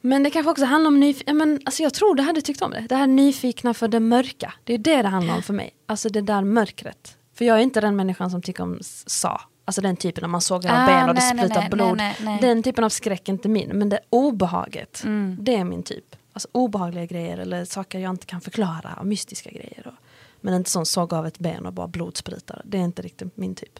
Men 0.00 0.22
det 0.22 0.30
kanske 0.30 0.50
också 0.50 0.64
handlar 0.64 0.88
om 0.88 1.00
nyfikenhet. 1.00 1.36
Men, 1.36 1.60
alltså 1.64 1.82
jag 1.82 1.94
tror 1.94 2.14
det 2.14 2.22
hade 2.22 2.40
tyckt 2.40 2.62
om 2.62 2.70
det. 2.70 2.86
Det 2.88 2.96
här 2.96 3.06
nyfikna 3.06 3.74
för 3.74 3.88
det 3.88 4.00
mörka. 4.00 4.54
Det 4.64 4.74
är 4.74 4.78
det 4.78 5.02
det 5.02 5.08
handlar 5.08 5.34
om 5.34 5.42
för 5.42 5.54
mig. 5.54 5.70
Alltså 5.86 6.08
det 6.08 6.20
där 6.20 6.44
mörkret. 6.44 7.16
För 7.34 7.44
jag 7.44 7.58
är 7.58 7.62
inte 7.62 7.80
den 7.80 7.96
människan 7.96 8.30
som 8.30 8.42
tycker 8.42 8.62
om 8.62 8.78
sa. 9.06 9.40
Alltså 9.70 9.80
den 9.80 9.96
typen 9.96 10.22
när 10.22 10.28
man 10.28 10.40
sågar 10.40 10.82
Ah, 10.82 10.86
ben 10.86 11.08
och 11.08 11.14
det 11.14 11.34
nej, 11.34 11.48
nej, 11.54 11.68
blod. 11.70 11.96
nej, 11.96 12.16
nej. 12.20 12.38
Den 12.40 12.62
typen 12.62 12.84
av 12.84 12.88
skräck 12.88 13.28
är 13.28 13.32
inte 13.32 13.48
min. 13.48 13.68
Men 13.68 13.88
det 13.88 14.00
obehaget, 14.10 15.02
Mm. 15.04 15.36
det 15.40 15.54
är 15.56 15.64
min 15.64 15.82
typ. 15.82 16.16
Alltså 16.32 16.48
obehagliga 16.52 17.06
grejer 17.06 17.38
eller 17.38 17.64
saker 17.64 17.98
jag 17.98 18.10
inte 18.10 18.26
kan 18.26 18.40
förklara. 18.40 18.94
Och 19.00 19.06
mystiska 19.06 19.50
grejer. 19.50 19.86
Och, 19.86 19.92
men 20.40 20.54
inte 20.54 20.70
sån 20.70 20.86
såg 20.86 21.12
av 21.14 21.26
ett 21.26 21.38
ben 21.38 21.66
och 21.66 21.72
bara 21.72 21.86
blod 21.88 22.16
sprutar. 22.16 22.62
Det 22.64 22.78
är 22.78 22.82
inte 22.82 23.02
riktigt 23.02 23.36
min 23.36 23.54
typ. 23.54 23.78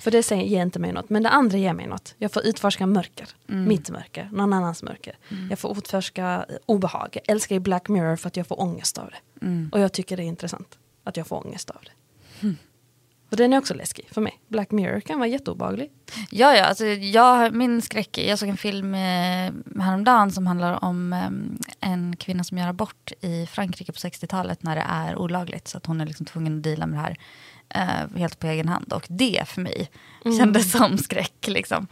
För 0.00 0.10
det 0.10 0.30
ger 0.30 0.62
inte 0.62 0.78
mig 0.78 0.92
något. 0.92 1.10
Men 1.10 1.22
det 1.22 1.30
andra 1.30 1.58
ger 1.58 1.72
mig 1.72 1.86
något. 1.86 2.14
Jag 2.18 2.32
får 2.32 2.46
utforska 2.46 2.86
mörker. 2.86 3.28
Mm. 3.48 3.68
Mitt 3.68 3.90
mörker. 3.90 4.28
Någon 4.32 4.52
annans 4.52 4.82
mörker. 4.82 5.16
Jag 5.50 5.58
får 5.58 5.78
utforska 5.78 6.46
eh, 6.48 6.56
obehag. 6.66 7.08
Jag 7.12 7.22
älskar 7.28 7.56
ju 7.56 7.60
Black 7.60 7.88
Mirror 7.88 8.16
för 8.16 8.28
att 8.28 8.36
jag 8.36 8.46
får 8.46 8.60
ångest 8.60 8.98
av 8.98 9.10
det. 9.10 9.46
Mm. 9.46 9.68
Och 9.72 9.80
jag 9.80 9.92
tycker 9.92 10.16
det 10.16 10.22
är 10.22 10.26
intressant. 10.26 10.78
Att 11.04 11.16
jag 11.16 11.26
får 11.26 11.46
ångest 11.46 11.70
av 11.70 11.76
det. 11.84 11.90
Och 13.30 13.36
den 13.36 13.52
är 13.52 13.58
också 13.58 13.74
läskig 13.74 14.08
för 14.12 14.20
mig. 14.20 14.40
Black 14.48 14.70
Mirror 14.70 15.00
kan 15.00 15.18
vara 15.18 15.28
jätteobehaglig. 15.28 15.90
Ja, 16.30 16.56
ja, 16.56 16.64
alltså 16.64 16.84
jag, 16.86 17.54
min 17.54 17.82
skräck, 17.82 18.18
jag 18.18 18.38
såg 18.38 18.48
en 18.48 18.56
film 18.56 18.94
eh, 18.94 19.52
häromdagen 19.82 20.30
som 20.32 20.46
handlar 20.46 20.84
om 20.84 21.12
eh, 21.12 21.90
en 21.90 22.16
kvinna 22.16 22.44
som 22.44 22.58
gör 22.58 22.68
abort 22.68 23.12
i 23.20 23.46
Frankrike 23.46 23.92
på 23.92 23.98
60-talet 23.98 24.62
när 24.62 24.76
det 24.76 24.84
är 24.88 25.16
olagligt. 25.16 25.68
Så 25.68 25.78
att 25.78 25.86
hon 25.86 26.00
är 26.00 26.06
liksom 26.06 26.26
tvungen 26.26 26.56
att 26.56 26.62
deala 26.62 26.86
med 26.86 26.98
det 26.98 27.02
här 27.02 27.16
eh, 28.14 28.18
helt 28.18 28.38
på 28.38 28.46
egen 28.46 28.68
hand. 28.68 28.92
Och 28.92 29.06
det 29.08 29.42
för 29.48 29.60
mig 29.60 29.90
kändes 30.38 30.72
som 30.72 30.98
skräck. 30.98 31.46
Liksom. 31.48 31.86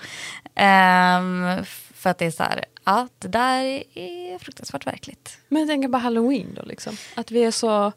F- 1.61 1.91
för 1.95 2.11
att 2.11 2.19
det 2.19 2.27
är 2.27 2.31
så 2.31 2.43
här, 2.43 2.65
ja, 2.85 3.09
det 3.19 3.29
där 3.29 3.63
är 3.99 4.39
fruktansvärt 4.39 4.87
verkligt. 4.87 5.39
Men 5.49 5.61
jag 5.61 5.69
tänker 5.69 5.89
på 5.89 5.99
halloween 5.99 6.55
då 6.55 6.63
liksom. 6.63 6.97
Att 7.15 7.31
vi 7.31 7.45
är 7.45 7.51
så... 7.51 7.93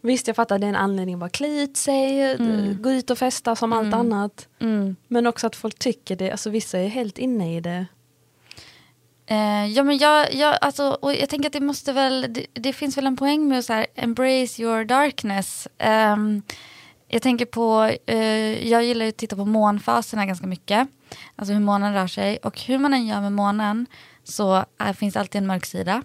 Visst 0.00 0.26
jag 0.26 0.36
fattar 0.36 0.58
det 0.58 0.66
är 0.66 0.68
en 0.68 0.76
anledning 0.76 1.14
att 1.14 1.20
bara 1.20 1.30
klä 1.30 1.62
ut 1.62 1.76
sig, 1.76 2.32
Mm. 2.32 2.82
gå 2.82 2.90
ut 2.90 3.10
och 3.10 3.18
festa 3.18 3.56
som 3.56 3.72
allt 3.72 3.94
annat. 3.94 4.48
Men 5.08 5.26
också 5.26 5.46
att 5.46 5.56
folk 5.56 5.78
tycker 5.78 6.16
det, 6.16 6.30
alltså 6.30 6.50
vissa 6.50 6.78
är 6.78 6.88
helt 6.88 7.18
inne 7.18 7.56
i 7.56 7.60
det. 7.60 7.86
Eh, 9.26 9.66
ja, 9.66 9.82
men 9.82 9.98
jag, 9.98 10.34
jag, 10.34 10.58
alltså, 10.60 10.88
och 11.02 11.14
jag 11.14 11.28
tänker 11.28 11.46
att 11.48 11.52
det 11.52 11.60
måste 11.60 11.92
väl, 11.92 12.26
det, 12.28 12.46
det 12.52 12.72
finns 12.72 12.96
väl 12.96 13.06
en 13.06 13.16
poäng 13.16 13.48
med 13.48 13.58
att 13.58 13.64
så 13.64 13.72
här, 13.72 13.86
embrace 13.94 14.62
your 14.62 14.84
darkness. 14.84 15.68
Ehm, 15.78 16.42
jag 17.08 17.22
tänker 17.22 17.46
på, 17.46 17.90
eh, 18.06 18.68
jag 18.68 18.84
gillar 18.84 19.06
att 19.06 19.16
titta 19.16 19.36
på 19.36 19.44
månfaserna 19.44 20.26
ganska 20.26 20.46
mycket. 20.46 20.88
Alltså 21.36 21.52
hur 21.52 21.60
månen 21.60 21.94
rör 21.94 22.06
sig. 22.06 22.36
Och 22.36 22.60
hur 22.60 22.78
man 22.78 22.94
än 22.94 23.06
gör 23.06 23.20
med 23.20 23.32
månen 23.32 23.86
så 24.24 24.56
eh, 24.80 24.92
finns 24.92 25.16
alltid 25.16 25.38
en 25.40 25.46
mörk 25.46 25.66
sida. 25.66 26.02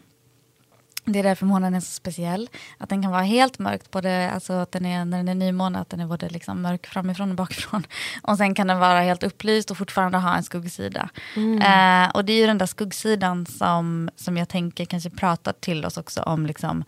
Det 1.06 1.20
är 1.20 1.24
därför 1.24 1.46
månen 1.46 1.74
är 1.74 1.80
så 1.80 1.92
speciell. 1.92 2.50
Att 2.78 2.90
den 2.90 3.02
kan 3.02 3.12
vara 3.12 3.22
helt 3.22 3.60
mörkt, 3.60 3.92
både, 3.92 4.32
alltså 4.32 4.54
att 4.54 4.72
den 4.72 4.86
är, 4.86 5.06
när 5.06 5.18
den 5.18 5.28
är 5.28 5.36
nymåne, 5.36 5.80
att 5.80 5.90
den 5.90 6.00
är 6.00 6.08
både 6.08 6.30
liksom 6.30 6.62
mörk 6.62 6.88
framifrån 6.88 7.30
och 7.30 7.36
bakifrån. 7.36 7.84
Och 8.24 8.38
sen 8.38 8.56
kan 8.56 8.68
den 8.68 8.80
vara 8.80 9.02
helt 9.02 9.24
upplyst 9.24 9.72
och 9.72 9.78
fortfarande 9.78 10.18
ha 10.18 10.36
en 10.36 10.44
skuggsida. 10.44 11.10
Eh, 11.36 12.10
och 12.14 12.26
det 12.26 12.34
är 12.34 12.38
ju 12.38 12.48
den 12.48 12.58
där 12.58 12.66
skuggsidan 12.66 13.46
som, 13.46 14.10
som 14.16 14.38
jag 14.38 14.50
tänker 14.50 14.86
kanske 14.86 15.10
pratar 15.10 15.54
till 15.54 15.86
oss 15.86 15.98
också 15.98 16.22
om 16.22 16.46
liksom, 16.46 16.84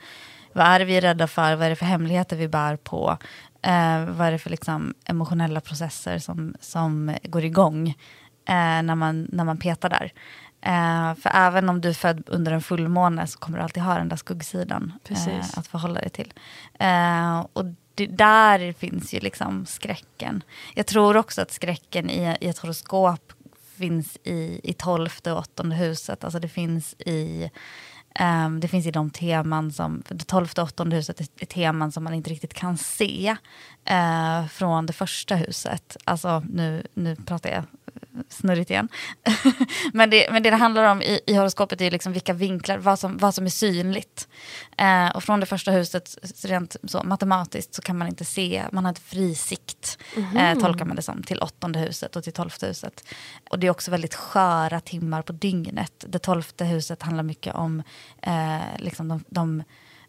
vad 0.54 0.65
är 0.65 0.80
det 0.80 0.86
vi 0.86 0.97
är 0.97 1.01
rädda 1.01 1.28
för, 1.28 1.56
vad 1.56 1.65
är 1.65 1.69
det 1.69 1.75
för 1.75 1.86
hemligheter 1.86 2.36
vi 2.36 2.47
bär 2.47 2.75
på, 2.75 3.17
eh, 3.62 4.06
vad 4.06 4.28
är 4.28 4.32
det 4.32 4.39
för 4.39 4.49
liksom, 4.49 4.93
emotionella 5.06 5.62
processer 5.62 6.19
som, 6.19 6.56
som 6.60 7.15
går 7.23 7.43
igång 7.43 7.89
eh, 8.49 8.84
när, 8.84 8.95
man, 8.95 9.28
när 9.32 9.43
man 9.43 9.58
petar 9.58 9.89
där. 9.89 10.12
Eh, 10.65 11.15
för 11.15 11.32
även 11.34 11.69
om 11.69 11.82
du 11.82 11.89
är 11.89 11.93
född 11.93 12.23
under 12.28 12.51
en 12.51 12.62
fullmåne 12.62 13.28
så 13.28 13.39
kommer 13.39 13.58
du 13.58 13.63
alltid 13.63 13.84
ha 13.84 13.97
den 13.97 14.10
där 14.10 14.15
skuggsidan 14.15 14.93
eh, 15.10 15.45
att 15.58 15.67
förhålla 15.67 15.99
dig 15.99 16.10
till. 16.10 16.34
Eh, 16.80 17.45
och 17.54 17.65
det, 17.95 18.08
där 18.08 18.73
finns 18.73 19.13
ju 19.13 19.19
liksom 19.19 19.65
skräcken. 19.65 20.43
Jag 20.75 20.86
tror 20.86 21.17
också 21.17 21.41
att 21.41 21.51
skräcken 21.51 22.10
i, 22.10 22.38
i 22.41 22.47
ett 22.47 22.58
horoskop 22.58 23.34
finns 23.78 24.17
i, 24.23 24.60
i 24.63 24.73
tolfte 24.73 25.32
och 25.32 25.39
åttonde 25.39 25.75
huset. 25.75 26.23
Alltså 26.23 26.39
det 26.39 26.49
finns 26.49 26.93
i 26.93 27.51
ehm, 28.15 28.60
det 28.60 28.67
finns 28.67 28.86
i 28.86 28.91
de 28.91 29.10
teman 29.10 29.71
som, 29.71 30.04
det 30.10 30.28
tolfte 30.28 30.62
och 30.62 30.67
åttonde 30.67 30.95
huset 30.95 31.19
är, 31.19 31.28
är 31.39 31.45
teman 31.45 31.91
som 31.91 32.04
man 32.04 32.13
inte 32.13 32.30
riktigt 32.30 32.54
kan 32.54 32.78
se 32.78 33.36
eh, 33.86 34.47
från 34.47 34.86
det 34.86 34.93
första 34.93 35.36
huset. 35.36 35.97
Alltså 36.04 36.43
nu, 36.49 36.88
nu 36.93 37.15
pratar 37.15 37.49
jag 37.49 37.63
snurrigt 38.30 38.69
igen. 38.69 38.89
men, 39.93 40.10
det, 40.10 40.28
men 40.32 40.43
det 40.43 40.49
det 40.56 40.60
handlar 40.60 40.91
om 40.91 41.01
i, 41.01 41.19
i 41.28 41.34
horoskopet 41.34 41.82
är 41.82 41.91
liksom 41.91 42.13
vilka 42.13 42.34
vinklar, 42.34 42.78
vad 42.78 42.99
som, 42.99 43.17
vad 43.17 43.36
som 43.36 43.45
är 43.45 43.49
synligt. 43.49 44.28
Eh, 44.78 45.15
och 45.15 45.23
från 45.23 45.39
det 45.39 45.45
första 45.45 45.71
huset, 45.71 46.17
rent 46.43 46.75
så 46.84 47.04
matematiskt, 47.04 47.75
så 47.75 47.82
kan 47.82 47.97
man 47.97 48.08
inte 48.08 48.25
se, 48.25 48.63
man 48.71 48.86
har 48.86 48.89
inte 48.89 49.01
fri 49.01 49.36
sikt, 49.36 49.97
eh, 50.38 50.60
tolkar 50.60 50.86
man 50.86 50.95
det 50.95 51.01
som, 51.01 51.23
till 51.23 51.39
åttonde 51.39 51.80
huset 51.80 52.15
och 52.15 52.23
till 52.23 52.34
tolfte 52.34 52.67
huset. 52.67 53.06
Och 53.49 53.60
det 53.60 53.67
är 53.67 53.71
också 53.71 53.91
väldigt 53.91 54.15
sköra 54.15 54.80
timmar 54.80 55.21
på 55.21 55.34
dygnet. 55.34 56.06
Det 56.08 56.19
tolfte 56.19 56.65
huset 56.65 57.04
handlar 57.04 57.23
mycket 57.23 57.56
om 57.56 57.84
eh, 58.21 58.60
liksom 58.78 59.08
de, 59.08 59.23
de 59.28 59.63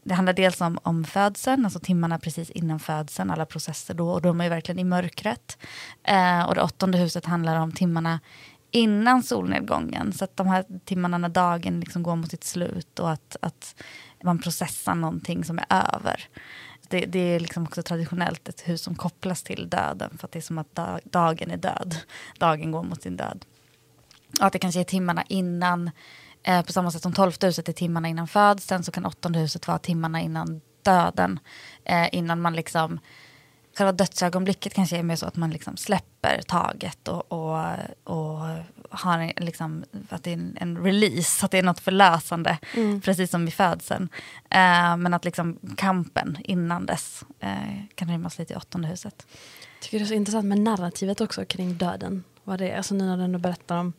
det 0.06 0.14
handlar 0.14 0.32
dels 0.32 0.60
om, 0.60 0.78
om 0.82 1.04
födseln, 1.04 1.64
alltså 1.64 1.80
timmarna 1.80 2.18
precis 2.18 2.50
innan 2.50 2.80
födseln, 2.80 3.30
alla 3.30 3.46
processer 3.46 3.94
då, 3.94 4.10
och 4.10 4.22
då 4.22 4.28
är 4.28 4.32
man 4.32 4.46
ju 4.46 4.50
verkligen 4.50 4.78
i 4.78 4.84
mörkret. 4.84 5.58
Eh, 6.04 6.42
och 6.42 6.54
det 6.54 6.62
åttonde 6.62 6.98
huset 6.98 7.24
handlar 7.24 7.60
om 7.60 7.72
timmarna 7.72 8.20
innan 8.70 9.22
solnedgången, 9.22 10.12
så 10.12 10.24
att 10.24 10.36
de 10.36 10.46
här 10.46 10.64
timmarna 10.84 11.18
när 11.18 11.28
dagen 11.28 11.80
liksom 11.80 12.02
går 12.02 12.16
mot 12.16 12.30
sitt 12.30 12.44
slut 12.44 12.98
och 12.98 13.10
att, 13.10 13.36
att 13.42 13.82
man 14.22 14.38
processar 14.38 14.94
någonting 14.94 15.44
som 15.44 15.58
är 15.58 15.94
över. 15.94 16.24
Det, 16.88 17.06
det 17.06 17.18
är 17.18 17.40
liksom 17.40 17.62
också 17.62 17.82
traditionellt 17.82 18.48
ett 18.48 18.68
hus 18.68 18.82
som 18.82 18.94
kopplas 18.94 19.42
till 19.42 19.68
döden, 19.68 20.18
för 20.18 20.26
att 20.26 20.32
det 20.32 20.38
är 20.38 20.40
som 20.40 20.58
att 20.58 20.74
dag, 20.74 21.00
dagen 21.04 21.50
är 21.50 21.56
död, 21.56 21.96
dagen 22.38 22.70
går 22.72 22.82
mot 22.82 23.02
sin 23.02 23.16
död. 23.16 23.44
Och 24.40 24.46
att 24.46 24.52
det 24.52 24.58
kanske 24.58 24.80
är 24.80 24.84
timmarna 24.84 25.24
innan, 25.28 25.90
eh, 26.46 26.62
på 26.62 26.72
samma 26.72 26.90
sätt 26.90 27.02
som 27.02 27.12
tolfte 27.12 27.46
huset 27.46 27.68
är 27.68 27.72
timmarna 27.72 28.08
innan 28.08 28.28
födseln 28.28 28.84
så 28.84 28.92
kan 28.92 29.06
åttonde 29.06 29.38
huset 29.38 29.66
vara 29.66 29.78
timmarna 29.78 30.20
innan 30.20 30.60
döden. 30.82 31.38
Eh, 31.84 32.08
innan 32.12 32.40
man 32.40 32.52
liksom, 32.52 33.00
själva 33.78 33.92
dödsögonblicket 33.92 34.74
kanske 34.74 34.96
är 34.96 35.02
mer 35.02 35.16
så 35.16 35.26
att 35.26 35.36
man 35.36 35.50
liksom 35.50 35.76
släpper 35.76 36.42
taget 36.46 37.08
och, 37.08 37.32
och, 37.32 37.66
och 38.04 38.40
har 38.90 39.18
en, 39.18 39.32
liksom, 39.44 39.84
att 40.08 40.24
det 40.24 40.30
är 40.30 40.34
en, 40.34 40.56
en 40.60 40.84
release, 40.84 41.44
att 41.44 41.50
det 41.50 41.58
är 41.58 41.62
något 41.62 41.80
förlösande, 41.80 42.58
precis 43.04 43.30
som 43.30 43.48
i 43.48 43.50
födseln. 43.50 44.08
Eh, 44.50 44.96
men 44.96 45.14
att 45.14 45.24
liksom 45.24 45.58
kampen 45.76 46.38
innan 46.44 46.86
dess 46.86 47.24
eh, 47.40 47.84
kan 47.94 48.08
rymmas 48.08 48.38
lite 48.38 48.52
i 48.52 48.56
åttonde 48.56 48.88
huset. 48.88 49.26
tycker 49.80 49.98
det 49.98 50.04
är 50.04 50.06
så 50.06 50.14
intressant 50.14 50.46
med 50.46 50.58
narrativet 50.58 51.20
också 51.20 51.44
kring 51.44 51.74
döden. 51.74 52.24
Vad 52.48 52.58
det 52.58 52.68
är, 52.68 52.76
alltså 52.76 52.94
nu 52.94 53.04
när 53.16 53.28
du 53.28 53.38
berättar 53.38 53.76
om... 53.78 53.92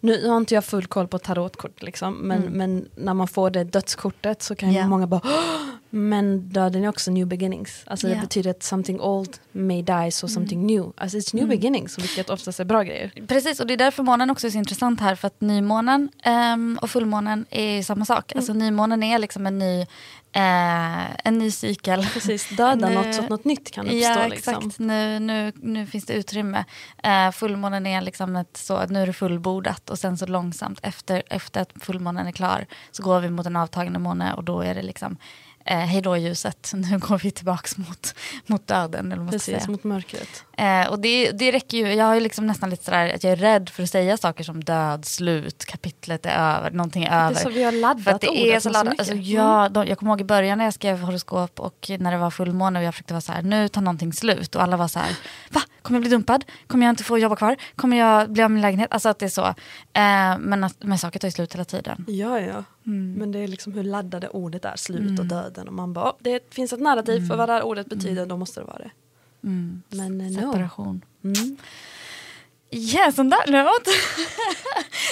Nu 0.00 0.28
har 0.28 0.36
inte 0.36 0.54
jag 0.54 0.64
full 0.64 0.86
koll 0.86 1.08
på 1.08 1.18
tarotkort 1.18 1.82
liksom, 1.82 2.14
men, 2.14 2.42
men 2.42 2.88
när 2.96 3.14
man 3.14 3.28
får 3.28 3.50
det 3.50 3.64
dödskortet 3.64 4.42
så 4.42 4.54
kan 4.54 4.72
Ja. 4.72 4.86
många 4.86 5.06
bara! 5.06 5.20
Men 5.90 6.48
döden 6.48 6.84
är 6.84 6.88
också 6.88 7.10
new 7.10 7.26
beginnings. 7.26 7.82
Alltså 7.86 8.08
Ja. 8.08 8.14
det 8.14 8.20
betyder 8.20 8.50
att 8.50 8.62
something 8.62 9.00
old 9.00 9.36
may 9.52 9.82
die 9.82 10.10
so 10.12 10.28
something 10.28 10.66
new. 10.66 10.92
Alltså 10.96 11.16
it's 11.16 11.36
new 11.36 11.48
beginnings, 11.48 11.98
vilket 11.98 12.30
oftast 12.30 12.60
är 12.60 12.64
bra 12.64 12.82
grejer. 12.82 13.12
Precis, 13.28 13.60
och 13.60 13.66
det 13.66 13.72
är 13.72 13.78
därför 13.78 14.02
månen 14.02 14.30
också 14.30 14.46
är 14.46 14.50
så 14.50 14.58
intressant 14.58 15.00
här. 15.00 15.14
För 15.14 15.26
att 15.26 15.40
nymånen 15.40 16.08
ehm, 16.22 16.78
och 16.82 16.90
fullmånen 16.90 17.46
är 17.50 17.82
samma 17.82 18.04
sak. 18.04 18.32
Alltså 18.36 18.52
nymånen 18.52 19.02
är 19.02 19.18
liksom 19.18 19.46
en 19.46 19.58
ny, 19.58 19.86
eh, 20.36 21.16
en 21.24 21.38
ny 21.38 21.50
cykel. 21.50 22.06
Precis, 22.12 22.48
döda 22.48 22.74
Nu- 22.88 22.94
något 22.94 23.14
så 23.14 23.22
att 23.22 23.28
något 23.28 23.44
nytt 23.44 23.70
kan 23.70 23.84
uppstå. 23.86 23.98
Ja, 23.98 24.26
liksom. 24.26 24.54
exakt. 24.54 24.78
Nu, 24.78 25.18
nu, 25.18 25.52
nu 25.56 25.86
finns 25.86 26.04
det 26.06 26.12
utrymme. 26.12 26.64
Eh, 27.02 27.30
fullmånen 27.30 27.86
är 27.86 28.00
liksom 28.00 28.36
ett 28.36 28.56
så 28.56 28.74
att 28.76 28.90
nu 28.90 29.02
är 29.02 29.06
det 29.06 29.12
fullbordat 29.12 29.90
och 29.90 29.98
sen 29.98 30.18
så 30.18 30.26
långsamt 30.26 30.80
efter, 30.82 31.22
efter 31.30 31.60
att 31.60 31.72
fullmånen 31.80 32.26
är 32.26 32.32
klar 32.32 32.66
så 32.90 33.02
går 33.02 33.20
vi 33.20 33.30
mot 33.30 33.46
en 33.46 33.56
avtagande 33.56 33.98
måne 33.98 34.32
och 34.34 34.44
då 34.44 34.60
är 34.60 34.74
det 34.74 34.82
liksom 34.82 35.16
eh, 35.66 35.78
hej 35.78 36.02
då 36.02 36.16
ljuset, 36.16 36.72
nu 36.74 36.98
går 36.98 37.18
vi 37.18 37.30
tillbaks 37.30 37.76
mot, 37.76 38.14
mot 38.46 38.66
döden. 38.66 39.12
Eller 39.12 39.22
vad 39.22 39.32
Precis, 39.32 39.54
säga. 39.54 39.70
mot 39.70 39.84
mörkret. 39.84 40.44
Eh, 40.58 40.86
och 40.88 40.98
det, 40.98 41.30
det 41.30 41.52
räcker 41.52 41.78
ju, 41.78 41.94
jag 41.94 42.04
har 42.04 42.14
ju 42.14 42.20
liksom 42.20 42.46
nästan 42.46 42.70
lite 42.70 42.84
sådär 42.84 43.14
att 43.14 43.24
jag 43.24 43.32
är 43.32 43.36
rädd 43.36 43.68
för 43.68 43.82
att 43.82 43.90
säga 43.90 44.16
saker 44.16 44.44
som 44.44 44.64
död, 44.64 45.04
slut, 45.04 45.64
kapitlet 45.64 46.26
är 46.26 46.56
över, 46.56 46.70
någonting 46.70 47.04
är 47.04 47.10
över. 47.24 47.34
Det 47.34 47.40
är 47.40 47.42
så 47.42 47.50
vi 47.50 47.62
har 47.62 47.72
laddat 47.72 48.04
För 48.04 48.10
att 48.10 48.20
det 48.20 48.26
är 48.26 48.30
ordet 48.50 48.62
så 48.62 48.68
med 48.68 48.76
så 48.76 48.84
laddat. 48.84 48.90
mycket. 48.92 49.08
Mm. 49.08 49.18
Alltså, 49.20 49.32
ja, 49.32 49.68
de, 49.68 49.86
jag 49.88 49.98
kommer 49.98 50.12
ihåg 50.12 50.20
i 50.20 50.24
början 50.24 50.58
när 50.58 50.64
jag 50.64 50.74
skrev 50.74 51.00
horoskop 51.00 51.60
och 51.60 51.90
när 51.98 52.12
det 52.12 52.18
var 52.18 52.30
fullmåne 52.30 52.78
och 52.78 52.84
jag 52.84 52.94
försökte 52.94 53.14
vara 53.14 53.20
så 53.20 53.32
här, 53.32 53.42
nu 53.42 53.68
tar 53.68 53.80
någonting 53.80 54.12
slut. 54.12 54.54
Och 54.54 54.62
alla 54.62 54.76
var 54.76 54.88
så 54.88 54.98
här, 54.98 55.16
va? 55.50 55.60
Kommer 55.86 55.96
jag 55.96 56.02
bli 56.02 56.10
dumpad? 56.10 56.44
Kommer 56.66 56.86
jag 56.86 56.92
inte 56.92 57.04
få 57.04 57.18
jobba 57.18 57.36
kvar? 57.36 57.56
Kommer 57.76 57.96
jag 57.96 58.30
bli 58.30 58.42
av 58.42 58.50
med 58.50 58.54
min 58.54 58.62
lägenhet? 58.62 58.88
Alltså 58.92 59.08
att 59.08 59.18
det 59.18 59.24
är 59.26 59.28
så. 59.30 59.46
Eh, 59.46 60.38
men, 60.38 60.64
att, 60.64 60.76
men 60.82 60.98
saker 60.98 61.18
tar 61.18 61.28
ju 61.28 61.32
slut 61.32 61.54
hela 61.54 61.64
tiden. 61.64 62.04
Ja, 62.08 62.40
ja. 62.40 62.64
Mm. 62.86 63.12
Men 63.18 63.32
det 63.32 63.38
är 63.38 63.48
liksom 63.48 63.72
hur 63.72 63.82
laddade 63.82 64.28
ordet 64.28 64.64
är, 64.64 64.76
slut 64.76 65.18
och 65.18 65.26
döden. 65.26 65.68
Och 65.68 65.74
man 65.74 65.92
bara, 65.92 66.04
"Åh, 66.04 66.12
det 66.20 66.54
finns 66.54 66.72
ett 66.72 66.80
narrativ 66.80 67.28
för 67.28 67.36
vad 67.36 67.48
det 67.48 67.52
här 67.52 67.62
ordet 67.62 67.86
betyder, 67.86 68.26
då 68.26 68.36
måste 68.36 68.60
det 68.60 68.66
vara 68.66 68.78
det. 68.78 68.90
Mm. 69.44 69.82
Men 69.88 70.20
eh, 70.20 70.26
no. 70.26 70.52
Separation. 70.52 71.04
Mm. 71.24 71.56
Yes, 72.70 73.18
on 73.18 73.30
that 73.30 73.46
note. 73.48 73.90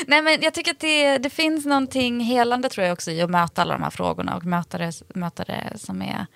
Nej, 0.07 0.23
men 0.23 0.39
jag 0.43 0.55
tycker 0.55 0.71
att 0.71 0.81
det, 0.81 1.19
det 1.19 1.31
finns 1.31 1.65
någonting 1.67 2.21
helande 2.21 2.69
tror 2.69 2.87
jag 2.87 2.93
också 2.93 3.11
i 3.11 3.23
att 3.23 3.31
möta 3.31 3.63
alla 3.63 3.75
de 3.75 3.83
här 3.83 3.91
frågorna 3.91 4.37
och 4.37 4.45
möta 4.45 4.79
det, 4.79 5.03
möta 5.15 5.45
det 5.45 5.73
som 5.77 6.03
är... 6.03 6.27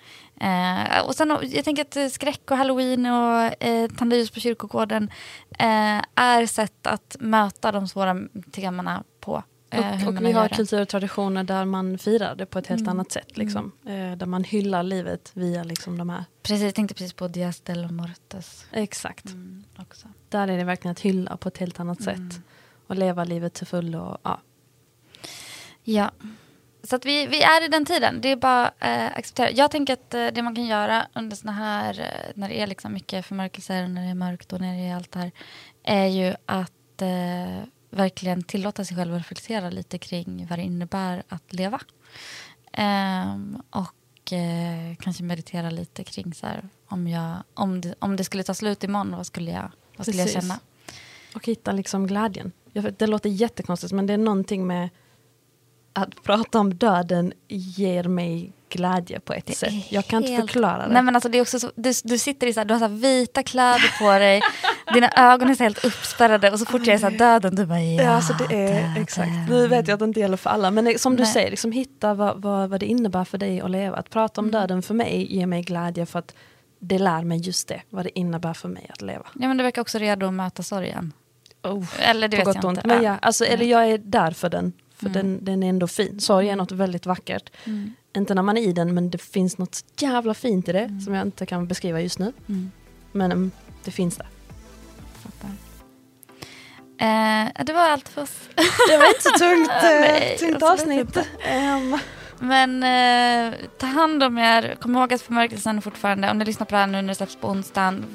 Eh, 0.41 1.05
och 1.07 1.15
sen, 1.15 1.37
jag 1.41 1.65
tänker 1.65 1.81
att 1.81 1.95
eh, 1.95 2.07
skräck 2.07 2.51
och 2.51 2.57
halloween 2.57 3.05
och 3.05 3.63
eh, 3.63 3.89
tända 3.89 4.15
ljus 4.15 4.31
på 4.31 4.39
kyrkogården 4.39 5.11
eh, 5.59 6.01
är 6.15 6.45
sätt 6.45 6.87
att 6.87 7.15
möta 7.19 7.71
de 7.71 7.87
svåra 7.87 8.17
temana 8.51 9.03
på. 9.19 9.43
Eh, 9.69 10.07
Och, 10.07 10.13
och 10.15 10.21
vi 10.25 10.31
har 10.31 10.47
kultur 10.47 10.81
och 10.81 10.87
traditioner 10.89 11.43
där 11.43 11.65
man 11.65 11.97
firar 11.97 12.35
det 12.35 12.45
på 12.45 12.59
ett 12.59 12.67
helt 12.67 12.81
Mm. 12.81 12.89
annat 12.91 13.11
sätt. 13.11 13.37
Liksom. 13.37 13.71
Eh, 13.85 14.17
där 14.17 14.25
man 14.25 14.43
hyllar 14.43 14.83
livet 14.83 15.31
via 15.33 15.63
liksom, 15.63 15.97
de 15.97 16.09
här. 16.09 16.25
Precis, 16.43 16.63
jag 16.63 16.75
tänkte 16.75 16.95
precis 16.95 17.13
på 17.13 17.27
Dias 17.27 17.59
de 17.61 17.75
los 17.75 17.91
Mortes 17.91 18.65
Exakt. 18.71 19.25
mm, 19.25 19.63
också. 19.77 20.07
Där 20.29 20.47
är 20.47 20.57
det 20.57 20.63
verkligen 20.63 20.91
att 20.91 20.99
hylla 20.99 21.37
på 21.37 21.47
ett 21.47 21.57
helt 21.57 21.79
annat 21.79 21.99
Mm. 21.99 22.29
sätt. 22.31 22.41
Och 22.87 22.95
leva 22.95 23.23
livet 23.23 23.53
till 23.53 23.67
fullo. 23.67 24.17
Ja. 24.23 24.39
Ja. 25.83 26.11
Så 26.83 26.95
att 26.95 27.05
vi, 27.05 27.27
vi 27.27 27.41
är 27.41 27.65
i 27.65 27.67
den 27.67 27.85
tiden. 27.85 28.21
Det 28.21 28.31
är 28.31 28.35
bara 28.35 28.71
eh, 28.79 29.05
acceptera. 29.05 29.51
Jag 29.51 29.71
tänker 29.71 29.93
att 29.93 30.13
eh, 30.13 30.27
det 30.27 30.41
man 30.41 30.55
kan 30.55 30.65
göra 30.65 31.07
under 31.15 31.35
såna 31.35 31.51
här, 31.51 31.99
eh, 31.99 32.31
när 32.35 32.49
det 32.49 32.61
är 32.61 32.67
liksom 32.67 32.93
mycket 32.93 33.25
förmörkelser, 33.25 33.87
när 33.87 34.01
det 34.01 34.09
är 34.09 34.15
mörkt 34.15 34.53
och 34.53 34.61
när 34.61 34.77
det 34.77 34.87
är 34.87 34.95
allt 34.95 35.11
det 35.11 35.19
här, 35.19 35.31
är 35.83 36.05
ju 36.05 36.35
att 36.45 37.01
eh, 37.01 37.63
verkligen 37.89 38.43
tillåta 38.43 38.85
sig 38.85 38.97
själv 38.97 39.13
att 39.13 39.19
reflektera 39.19 39.69
lite 39.69 39.97
kring 39.97 40.47
vad 40.49 40.59
det 40.59 40.63
innebär 40.63 41.23
att 41.29 41.53
leva. 41.53 41.79
Ehm, 42.73 43.61
och 43.69 44.33
eh, 44.33 44.95
kanske 44.99 45.23
meditera 45.23 45.69
lite 45.69 46.03
kring 46.03 46.33
så 46.33 46.47
här, 46.47 46.69
om, 46.87 47.07
jag, 47.07 47.37
om, 47.53 47.81
det, 47.81 47.95
om 47.99 48.15
det 48.15 48.23
skulle 48.23 48.43
ta 48.43 48.53
slut 48.53 48.83
imorgon, 48.83 49.15
vad 49.15 49.25
skulle 49.25 49.51
jag, 49.51 49.71
vad 49.97 50.07
skulle 50.07 50.21
jag 50.21 50.29
känna? 50.29 50.59
Och 51.35 51.45
hitta 51.45 51.71
liksom 51.71 52.07
glädjen. 52.07 52.51
Det 52.97 53.07
låter 53.07 53.29
jättekonstigt 53.29 53.93
men 53.93 54.05
det 54.05 54.13
är 54.13 54.17
någonting 54.17 54.67
med 54.67 54.89
att 56.03 56.23
prata 56.23 56.59
om 56.59 56.73
döden 56.73 57.33
ger 57.47 58.03
mig 58.03 58.53
glädje 58.69 59.19
på 59.19 59.33
ett 59.33 59.57
sätt. 59.57 59.73
Jag 59.89 60.05
kan 60.05 60.23
inte 60.25 60.41
förklara 60.41 60.87
det. 60.87 60.93
Nej, 60.93 61.03
men 61.03 61.15
alltså, 61.15 61.29
det 61.29 61.37
är 61.37 61.41
också 61.41 61.59
så, 61.59 61.71
du, 61.75 61.91
du 62.03 62.17
sitter 62.17 62.47
i 62.47 62.53
så 62.53 62.59
här, 62.59 62.65
du 62.65 62.73
har 62.73 62.79
så 62.79 62.87
vita 62.87 63.43
kläder 63.43 63.99
på 63.99 64.11
dig, 64.19 64.41
dina 64.93 65.09
ögon 65.15 65.49
är 65.49 65.55
så 65.55 65.63
helt 65.63 65.85
uppspärrade 65.85 66.51
och 66.51 66.59
så 66.59 66.65
fort 66.65 66.87
jag 66.87 66.93
är 66.95 66.99
så 66.99 67.09
här, 67.09 67.17
döden, 67.17 67.55
du 67.55 67.65
bara 67.65 67.81
ja, 67.81 68.03
Ja, 68.03 68.09
alltså 68.09 68.33
det 68.33 68.43
är 68.55 68.73
döden. 68.73 69.01
exakt. 69.01 69.29
Nu 69.49 69.67
vet 69.67 69.87
jag 69.87 69.93
att 69.93 69.99
det 69.99 70.05
inte 70.05 70.19
gäller 70.19 70.37
för 70.37 70.49
alla, 70.49 70.71
men 70.71 70.99
som 70.99 71.15
du 71.15 71.23
Nej. 71.23 71.33
säger, 71.33 71.49
liksom, 71.49 71.71
hitta 71.71 72.13
vad, 72.13 72.41
vad, 72.41 72.69
vad 72.69 72.79
det 72.79 72.85
innebär 72.85 73.23
för 73.25 73.37
dig 73.37 73.61
att 73.61 73.71
leva. 73.71 73.97
Att 73.97 74.09
prata 74.09 74.41
om 74.41 74.47
Mm. 74.47 74.61
döden 74.61 74.81
för 74.81 74.93
mig 74.93 75.35
ger 75.35 75.45
mig 75.45 75.61
glädje 75.61 76.05
för 76.05 76.19
att 76.19 76.35
det 76.79 76.99
lär 76.99 77.23
mig 77.23 77.37
just 77.37 77.67
det, 77.67 77.81
vad 77.89 78.05
det 78.05 78.19
innebär 78.19 78.53
för 78.53 78.67
mig 78.69 78.85
att 78.93 79.01
leva. 79.01 79.25
Ja 79.33 79.47
men 79.47 79.57
du 79.57 79.63
verkar 79.63 79.81
också 79.81 79.97
redo 79.97 80.27
att 80.27 80.33
möta 80.33 80.63
sorgen. 80.63 81.13
Oh, 81.63 81.85
Eller 81.99 82.27
det 82.27 82.37
på 82.37 82.45
vet 82.45 82.55
gott 82.55 82.63
jag 82.63 82.71
inte. 82.71 82.87
Men 82.87 83.03
ja, 83.03 83.17
alltså, 83.21 83.45
eller 83.45 83.65
jag 83.65 83.85
är 83.91 83.97
där 83.97 84.31
för 84.31 84.49
den, 84.49 84.73
för 84.99 85.05
Mm. 85.09 85.13
den, 85.13 85.45
den 85.45 85.63
är 85.63 85.69
ändå 85.69 85.87
fin. 85.87 86.19
Sorg 86.19 86.49
är 86.49 86.55
något 86.55 86.71
väldigt 86.71 87.05
vackert. 87.05 87.49
Inte 88.15 88.33
när 88.33 88.41
man 88.41 88.57
är 88.57 88.61
i 88.61 88.73
den, 88.73 88.93
men 88.93 89.09
det 89.09 89.17
finns 89.17 89.57
något 89.57 89.83
jävla 89.97 90.33
fint 90.33 90.69
i 90.69 90.71
det 90.71 90.79
Mm. 90.79 91.01
som 91.01 91.13
jag 91.13 91.27
inte 91.27 91.45
kan 91.45 91.67
beskriva 91.67 92.01
just 92.01 92.19
nu. 92.19 92.33
Men 93.11 93.31
mm, 93.31 93.51
det 93.83 93.91
finns 93.91 94.17
där. 94.17 94.27
Fattar. 95.23 95.49
Eh, 97.01 97.63
det 97.65 97.73
var 97.73 97.89
allt 97.89 98.09
för 98.09 98.21
oss. 98.21 98.39
Det 98.89 98.97
var 98.97 99.07
inte 99.07 99.21
så 99.21 99.29
tungt, 99.29 99.71
Nej, 99.83 100.37
tungt 100.39 100.63
avsnitt. 100.63 101.17
Ehm, 101.45 101.97
Men 102.39 102.83
eh, 102.83 103.53
ta 103.77 103.85
hand 103.85 104.23
om 104.23 104.37
er. 104.37 104.75
Kom 104.81 104.95
ihåg 104.95 105.13
att 105.13 105.21
förmörkelsen 105.21 105.81
fortfarande, 105.81 106.31
om 106.31 106.37
ni 106.37 106.45
lyssnar 106.45 106.65
på 106.65 106.71
det 106.75 106.77
här 106.79 106.87
nu 106.87 107.01
när 107.01 107.07
det 107.07 107.15
släpps 107.15 107.35
på 107.35 107.47
onsdagen, 107.47 108.05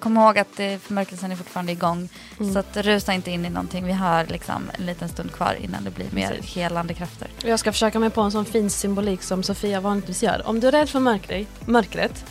kom 0.00 0.16
ihåg 0.16 0.38
att 0.38 0.54
förmörkelsen 0.56 1.32
är 1.32 1.36
fortfarande 1.36 1.72
igång. 1.72 2.08
Mm. 2.40 2.52
Så 2.52 2.58
att 2.58 2.76
rusa 2.76 3.12
inte 3.12 3.30
in 3.30 3.44
i 3.44 3.50
någonting. 3.50 3.86
Vi 3.86 3.92
har 3.92 4.26
liksom 4.26 4.70
en 4.78 4.86
liten 4.86 5.08
stund 5.08 5.32
kvar 5.32 5.56
innan 5.60 5.84
det 5.84 5.90
blir 5.90 6.06
mer 6.10 6.28
Precis. 6.28 6.56
helande 6.56 6.94
krafter. 6.94 7.28
Jag 7.44 7.58
ska 7.58 7.72
försöka 7.72 7.98
mig 7.98 8.10
på 8.10 8.20
en 8.20 8.30
sån 8.32 8.44
fin 8.44 8.70
symbolik 8.70 9.22
som 9.22 9.42
Sofia 9.42 9.80
vanligtvis 9.80 10.22
gör. 10.22 10.42
Om 10.46 10.60
du 10.60 10.68
är 10.68 10.72
rädd 10.72 10.88
för 10.88 11.00
mörkret, 11.00 11.48
mörkret 11.66 12.24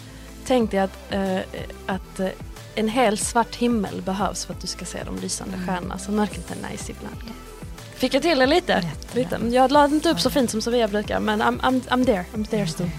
tänk 0.45 0.71
dig 0.71 0.79
att, 0.79 1.13
eh, 1.13 1.39
att 1.85 2.19
eh, 2.19 2.27
en 2.75 2.89
hel 2.89 3.17
svart 3.17 3.55
himmel 3.55 4.01
behövs 4.01 4.45
för 4.45 4.53
att 4.53 4.61
du 4.61 4.67
ska 4.67 4.85
se 4.85 5.03
de 5.03 5.19
lysande 5.19 5.57
stjärnorna. 5.67 5.97
Så 5.97 6.11
mörkret 6.11 6.51
är 6.51 6.71
nice 6.71 6.91
ibland. 6.91 7.33
Fick 7.95 8.13
jag 8.13 8.21
till 8.21 8.39
det 8.39 8.45
lite? 8.45 8.71
Jättebra. 8.71 9.39
lite. 9.39 9.55
Jag 9.55 9.71
lade 9.71 9.95
inte 9.95 10.09
upp 10.09 10.19
så 10.19 10.29
fint 10.29 10.51
som 10.51 10.61
Sofia 10.61 10.87
brukar, 10.87 11.19
men 11.19 11.41
I'm, 11.41 11.59
I'm, 11.59 11.81
I'm 11.81 12.05
there. 12.05 12.25
I'm 12.33 12.45
there 12.45 12.67
still. 12.67 12.89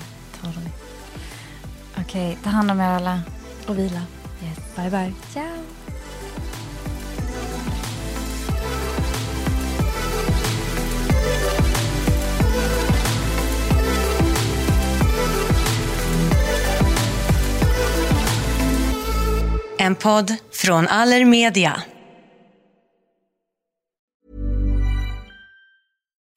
Okej, 2.01 2.39
ta 2.45 2.51
hand 2.51 2.71
om 2.71 2.81
er 2.81 2.85
alla. 2.89 3.21
Och 3.67 3.79
vila. 3.79 4.01
Yes. 4.73 4.77
Bye 4.77 4.91
bye. 4.91 5.15
Ciao. 5.33 5.73
Podd 20.03 20.37
från 20.53 20.89
Allermedia. 20.89 21.83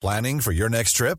Planning 0.00 0.40
for 0.40 0.52
your 0.52 0.68
next 0.68 0.92
trip? 0.92 1.18